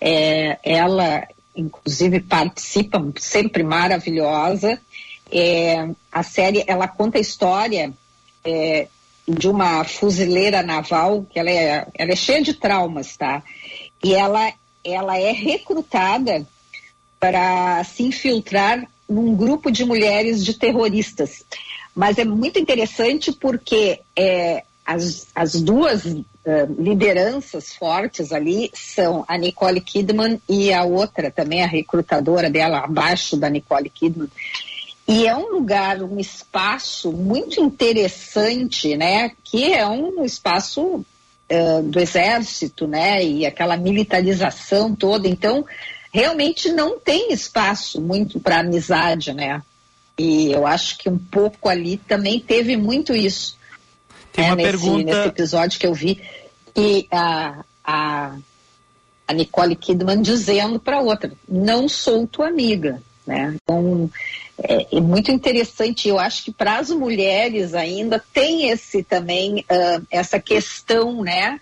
[0.00, 4.80] é, ela inclusive participa, sempre maravilhosa.
[5.30, 7.92] É, a série, ela conta a história
[8.42, 8.88] é,
[9.26, 13.42] de uma fuzileira naval, que ela é, ela é cheia de traumas, tá?
[14.02, 14.52] E ela,
[14.84, 16.46] ela é recrutada
[17.20, 21.44] para se infiltrar num grupo de mulheres de terroristas.
[21.94, 26.22] Mas é muito interessante porque é, as, as duas uh,
[26.78, 33.36] lideranças fortes ali são a Nicole Kidman e a outra também, a recrutadora dela, abaixo
[33.36, 34.28] da Nicole Kidman.
[35.12, 39.32] E é um lugar, um espaço muito interessante, né?
[39.44, 43.22] Que é um espaço uh, do exército, né?
[43.22, 45.28] E aquela militarização toda.
[45.28, 45.66] Então,
[46.10, 49.60] realmente não tem espaço muito para amizade, né?
[50.18, 53.60] E eu acho que um pouco ali também teve muito isso
[54.32, 55.04] tem uma nesse, pergunta.
[55.04, 56.22] Nesse episódio que eu vi,
[56.74, 58.36] e a, a,
[59.28, 63.02] a Nicole Kidman dizendo para outra: não sou tua amiga.
[63.26, 63.54] Né?
[63.62, 64.10] Então,
[64.62, 66.08] é, é muito interessante.
[66.08, 71.60] Eu acho que para as mulheres ainda tem esse também, uh, essa questão, né?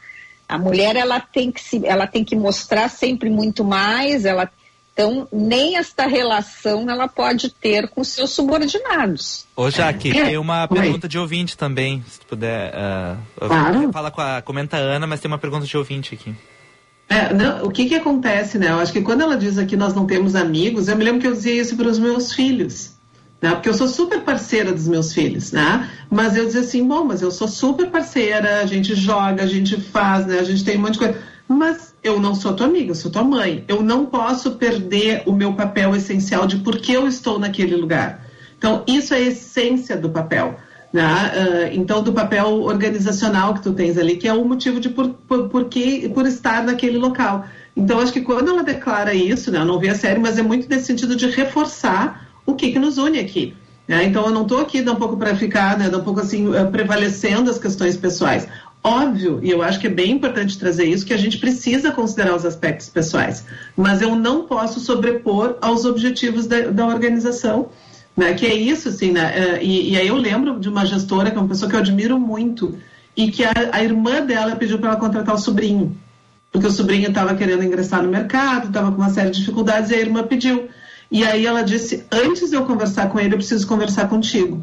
[0.49, 4.51] A mulher ela tem que se, ela tem que mostrar sempre muito mais, ela
[4.93, 9.47] então, nem esta relação ela pode ter com seus subordinados.
[9.57, 10.25] Ô, Jaque, é.
[10.27, 12.75] tem uma pergunta de ouvinte também, se tu puder.
[12.75, 13.93] Uh, claro.
[13.93, 14.43] Fala com a.
[14.43, 16.35] Comenta a Ana, mas tem uma pergunta de ouvinte aqui.
[17.11, 18.71] É, não, o que que acontece, né?
[18.71, 21.27] Eu acho que quando ela diz aqui nós não temos amigos, eu me lembro que
[21.27, 22.93] eu dizia isso para os meus filhos.
[23.43, 23.51] Né?
[23.51, 25.91] Porque eu sou super parceira dos meus filhos, né?
[26.09, 29.81] Mas eu dizia assim, bom, mas eu sou super parceira, a gente joga, a gente
[29.81, 30.39] faz, né?
[30.39, 31.19] A gente tem um monte de coisa.
[31.49, 33.65] Mas eu não sou tua amiga, eu sou tua mãe.
[33.67, 38.25] Eu não posso perder o meu papel essencial de por que eu estou naquele lugar.
[38.57, 40.61] Então, isso é a essência do papel.
[40.93, 41.05] Né?
[41.05, 45.11] Uh, então, do papel organizacional que tu tens ali, que é o motivo de por,
[45.11, 47.45] por, por, que, por estar naquele local.
[47.77, 50.43] Então, acho que quando ela declara isso, né, eu não vi a série, mas é
[50.43, 53.55] muito nesse sentido de reforçar o que, que nos une aqui.
[53.87, 54.05] Né?
[54.05, 57.51] Então, eu não estou aqui um pouco para ficar, né, um pouco assim, uh, prevalecendo
[57.51, 58.49] as questões pessoais.
[58.83, 62.35] Óbvio, e eu acho que é bem importante trazer isso, que a gente precisa considerar
[62.35, 63.45] os aspectos pessoais,
[63.77, 67.69] mas eu não posso sobrepor aos objetivos da, da organização,
[68.21, 68.35] né?
[68.35, 69.33] Que é isso, assim, né?
[69.35, 71.81] É, e, e, aí eu lembro de uma gestora, que é uma pessoa que eu
[71.81, 72.79] admiro muito,
[73.17, 75.97] e que a, a irmã dela pediu para ela contratar o sobrinho,
[76.53, 79.95] porque o sobrinho estava querendo ingressar no mercado, estava com uma série de dificuldades, e
[79.95, 80.69] a irmã pediu.
[81.11, 84.63] E aí ela disse: Antes de eu conversar com ele, eu preciso conversar contigo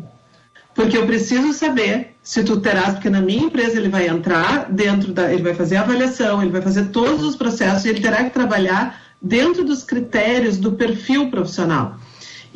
[0.77, 5.11] porque eu preciso saber se tu terás, porque na minha empresa ele vai entrar dentro
[5.11, 8.23] da, ele vai fazer a avaliação, ele vai fazer todos os processos e ele terá
[8.23, 11.97] que trabalhar dentro dos critérios do perfil profissional.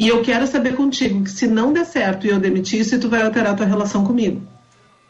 [0.02, 3.08] E eu quero saber contigo que se não der certo e eu demitir, se tu
[3.08, 4.42] vai alterar a tua relação comigo.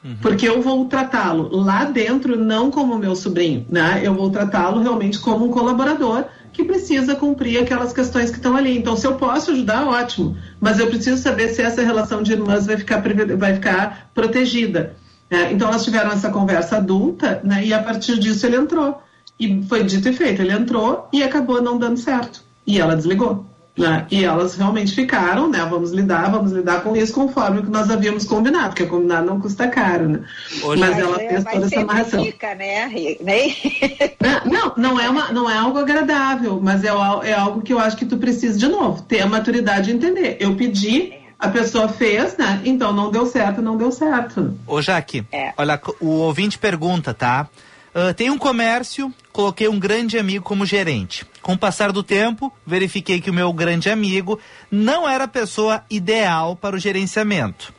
[0.04, 0.18] Uhum.
[0.22, 4.02] Porque eu vou tratá-lo lá dentro não como meu sobrinho, né?
[4.04, 8.78] Eu vou tratá-lo realmente como um colaborador que precisa cumprir aquelas questões que estão ali.
[8.78, 10.36] Então, se eu posso ajudar, ótimo.
[10.60, 13.02] Mas eu preciso saber se essa relação de irmãs vai ficar,
[13.38, 14.98] vai ficar protegida.
[15.30, 17.66] É, então, elas tiveram essa conversa adulta, né?
[17.66, 19.02] E a partir disso ele entrou.
[19.40, 20.42] E foi dito e feito.
[20.42, 22.44] Ele entrou e acabou não dando certo.
[22.68, 23.50] E ela desligou.
[23.78, 24.06] Né?
[24.12, 25.66] E elas realmente ficaram, né?
[25.70, 29.40] Vamos lidar, vamos lidar com isso conforme o que nós havíamos combinado, porque combinar não
[29.40, 30.26] custa caro, né?
[30.62, 32.26] Hoje Mas ela fez toda essa amarração.
[32.26, 32.92] Fica, né?
[34.46, 37.96] não, não é, uma, não é algo agradável, mas é, é algo que eu acho
[37.96, 40.36] que tu precisa, de novo, ter a maturidade de entender.
[40.42, 42.62] Eu pedi, a pessoa fez, né?
[42.66, 44.54] Então não deu certo, não deu certo.
[44.68, 45.54] Ô, Jaque, é.
[45.58, 47.48] olha, o ouvinte pergunta, tá?
[47.94, 51.26] Uh, tem um comércio, coloquei um grande amigo como gerente.
[51.42, 54.40] Com o passar do tempo, verifiquei que o meu grande amigo
[54.70, 57.74] não era a pessoa ideal para o gerenciamento.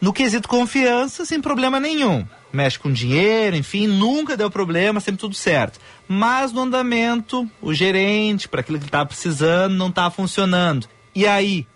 [0.00, 2.24] No quesito confiança, sem problema nenhum.
[2.52, 5.80] Mexe com dinheiro, enfim, nunca deu problema, sempre tudo certo.
[6.06, 10.86] Mas no andamento, o gerente, para aquilo que está precisando, não está funcionando.
[11.14, 11.66] E aí?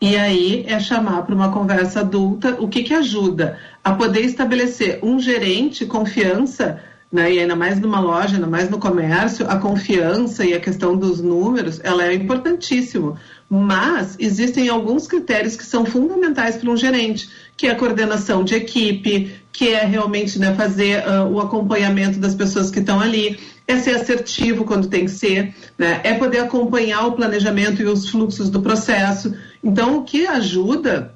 [0.00, 4.98] E aí é chamar para uma conversa adulta o que, que ajuda a poder estabelecer
[5.02, 10.44] um gerente confiança, né, e ainda mais numa loja, ainda mais no comércio, a confiança
[10.44, 13.16] e a questão dos números, ela é importantíssimo.
[13.48, 18.54] Mas existem alguns critérios que são fundamentais para um gerente, que é a coordenação de
[18.54, 23.38] equipe, que é realmente né, fazer uh, o acompanhamento das pessoas que estão ali,
[23.68, 28.08] é ser assertivo quando tem que ser, né, é poder acompanhar o planejamento e os
[28.08, 29.34] fluxos do processo.
[29.66, 31.14] Então, o que ajuda,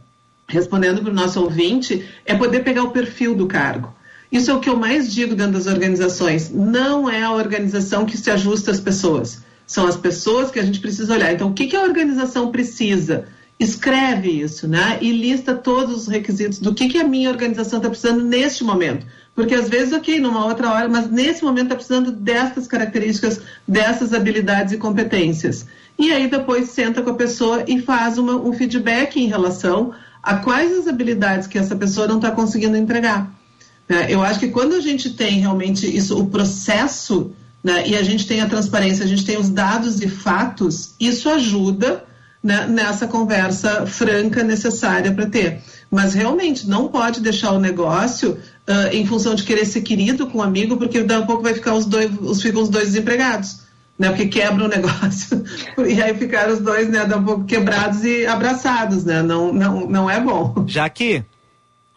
[0.49, 3.95] respondendo para o nosso ouvinte, é poder pegar o perfil do cargo.
[4.31, 6.51] Isso é o que eu mais digo dentro das organizações.
[6.51, 10.81] Não é a organização que se ajusta às pessoas são as pessoas que a gente
[10.81, 11.33] precisa olhar.
[11.33, 13.29] Então, o que, que a organização precisa?
[13.57, 14.99] Escreve isso, né?
[15.01, 19.07] E lista todos os requisitos do que, que a minha organização está precisando neste momento.
[19.33, 24.13] Porque às vezes, ok, numa outra hora, mas nesse momento está precisando dessas características, dessas
[24.13, 25.65] habilidades e competências.
[26.01, 29.93] E aí depois senta com a pessoa e faz uma, um feedback em relação
[30.23, 33.31] a quais as habilidades que essa pessoa não está conseguindo entregar.
[33.87, 37.33] É, eu acho que quando a gente tem realmente isso, o processo
[37.63, 41.29] né, e a gente tem a transparência, a gente tem os dados e fatos, isso
[41.29, 42.03] ajuda
[42.43, 45.61] né, nessa conversa franca necessária para ter.
[45.91, 50.39] Mas realmente não pode deixar o negócio uh, em função de querer ser querido com
[50.39, 53.69] um amigo, porque daqui a pouco vai ficar os dois, os, ficam os dois desempregados.
[54.01, 55.45] Né, porque quebra o negócio
[55.87, 59.21] e aí ficaram os dois né, um pouco quebrados e abraçados, né?
[59.21, 60.65] Não, não, não é bom.
[60.67, 61.23] Jaque,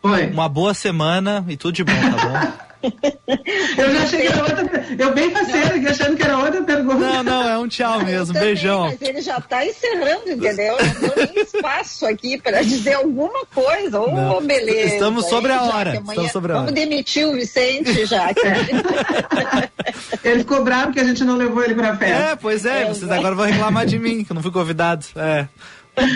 [0.03, 0.29] Oi.
[0.31, 2.63] uma boa semana e tudo de bom, tá bom?
[3.77, 4.85] Eu já achei que era outra.
[4.99, 6.99] Eu bem faceira aqui achando que era outra pergunta.
[6.99, 7.22] Não,
[7.63, 8.27] um tchau mesmo.
[8.33, 8.81] Também, Beijão.
[8.81, 10.77] Mas ele já está encerrando, entendeu?
[10.77, 13.99] Não deu nem espaço aqui para dizer alguma coisa.
[14.01, 14.41] Ô, Não.
[14.45, 14.93] beleza.
[14.93, 16.79] Estamos sobre a Aí, hora, amanhã- estamos sobre a Vamos hora.
[16.79, 18.27] demitir o Vicente já.
[20.23, 22.31] Ele ficou bravo que a gente não levou ele pra festa.
[22.31, 25.05] É, pois é, vocês agora vão reclamar de mim, que eu não fui convidado.
[25.15, 25.47] É.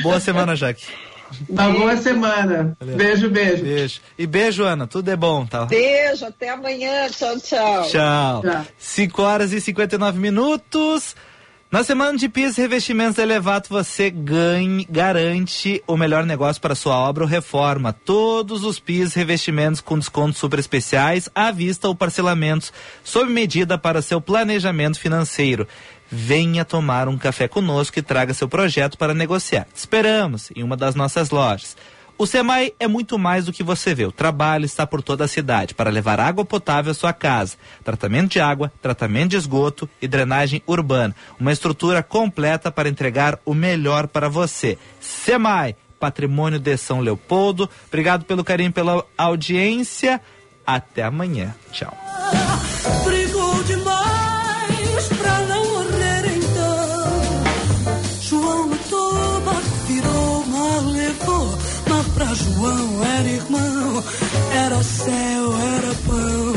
[0.01, 0.85] Boa semana, Jaque.
[1.49, 2.77] Uma boa semana.
[2.81, 3.61] Beijo, beijo.
[3.63, 3.99] Beijo.
[4.17, 4.87] E beijo, Ana.
[4.87, 5.65] Tudo é bom, tá?
[5.65, 7.09] Beijo, até amanhã.
[7.09, 7.83] Tchau, tchau.
[7.89, 8.41] Tchau.
[8.41, 8.65] Tchau.
[8.77, 11.15] 5 horas e 59 minutos.
[11.69, 16.95] Na semana de pisos e revestimentos Elevato, você ganhe, garante o melhor negócio para sua
[16.95, 17.91] obra ou reforma.
[17.91, 22.71] Todos os pisos e revestimentos com descontos super especiais, à vista ou parcelamentos,
[23.03, 25.67] sob medida para seu planejamento financeiro.
[26.09, 29.65] Venha tomar um café conosco e traga seu projeto para negociar.
[29.65, 31.75] Te esperamos em uma das nossas lojas.
[32.19, 34.05] O SEMAI é muito mais do que você vê.
[34.05, 37.57] O trabalho está por toda a cidade para levar água potável à sua casa.
[37.83, 41.15] Tratamento de água, tratamento de esgoto e drenagem urbana.
[41.39, 44.79] Uma estrutura completa para entregar o melhor para você.
[44.99, 47.69] SEMAI, Patrimônio de São Leopoldo.
[47.87, 50.19] Obrigado pelo carinho, pela audiência.
[50.65, 51.55] Até amanhã.
[51.71, 51.95] Tchau.
[62.17, 64.03] Pra João era irmão,
[64.65, 66.53] era céu, era pão.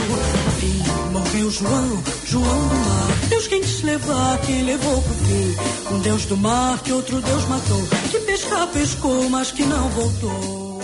[0.48, 0.82] Enfim,
[1.12, 3.28] morreu João, João do mar.
[3.28, 5.94] Deus quem quis levar, quem levou pro fim.
[5.94, 7.88] Um Deus do mar que outro Deus matou.
[8.10, 10.80] Que pescar pescou, mas que não voltou.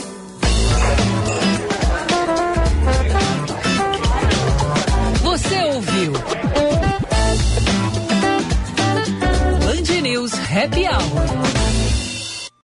[5.23, 6.13] Você ouviu?
[9.65, 11.46] Band News Happy Hour.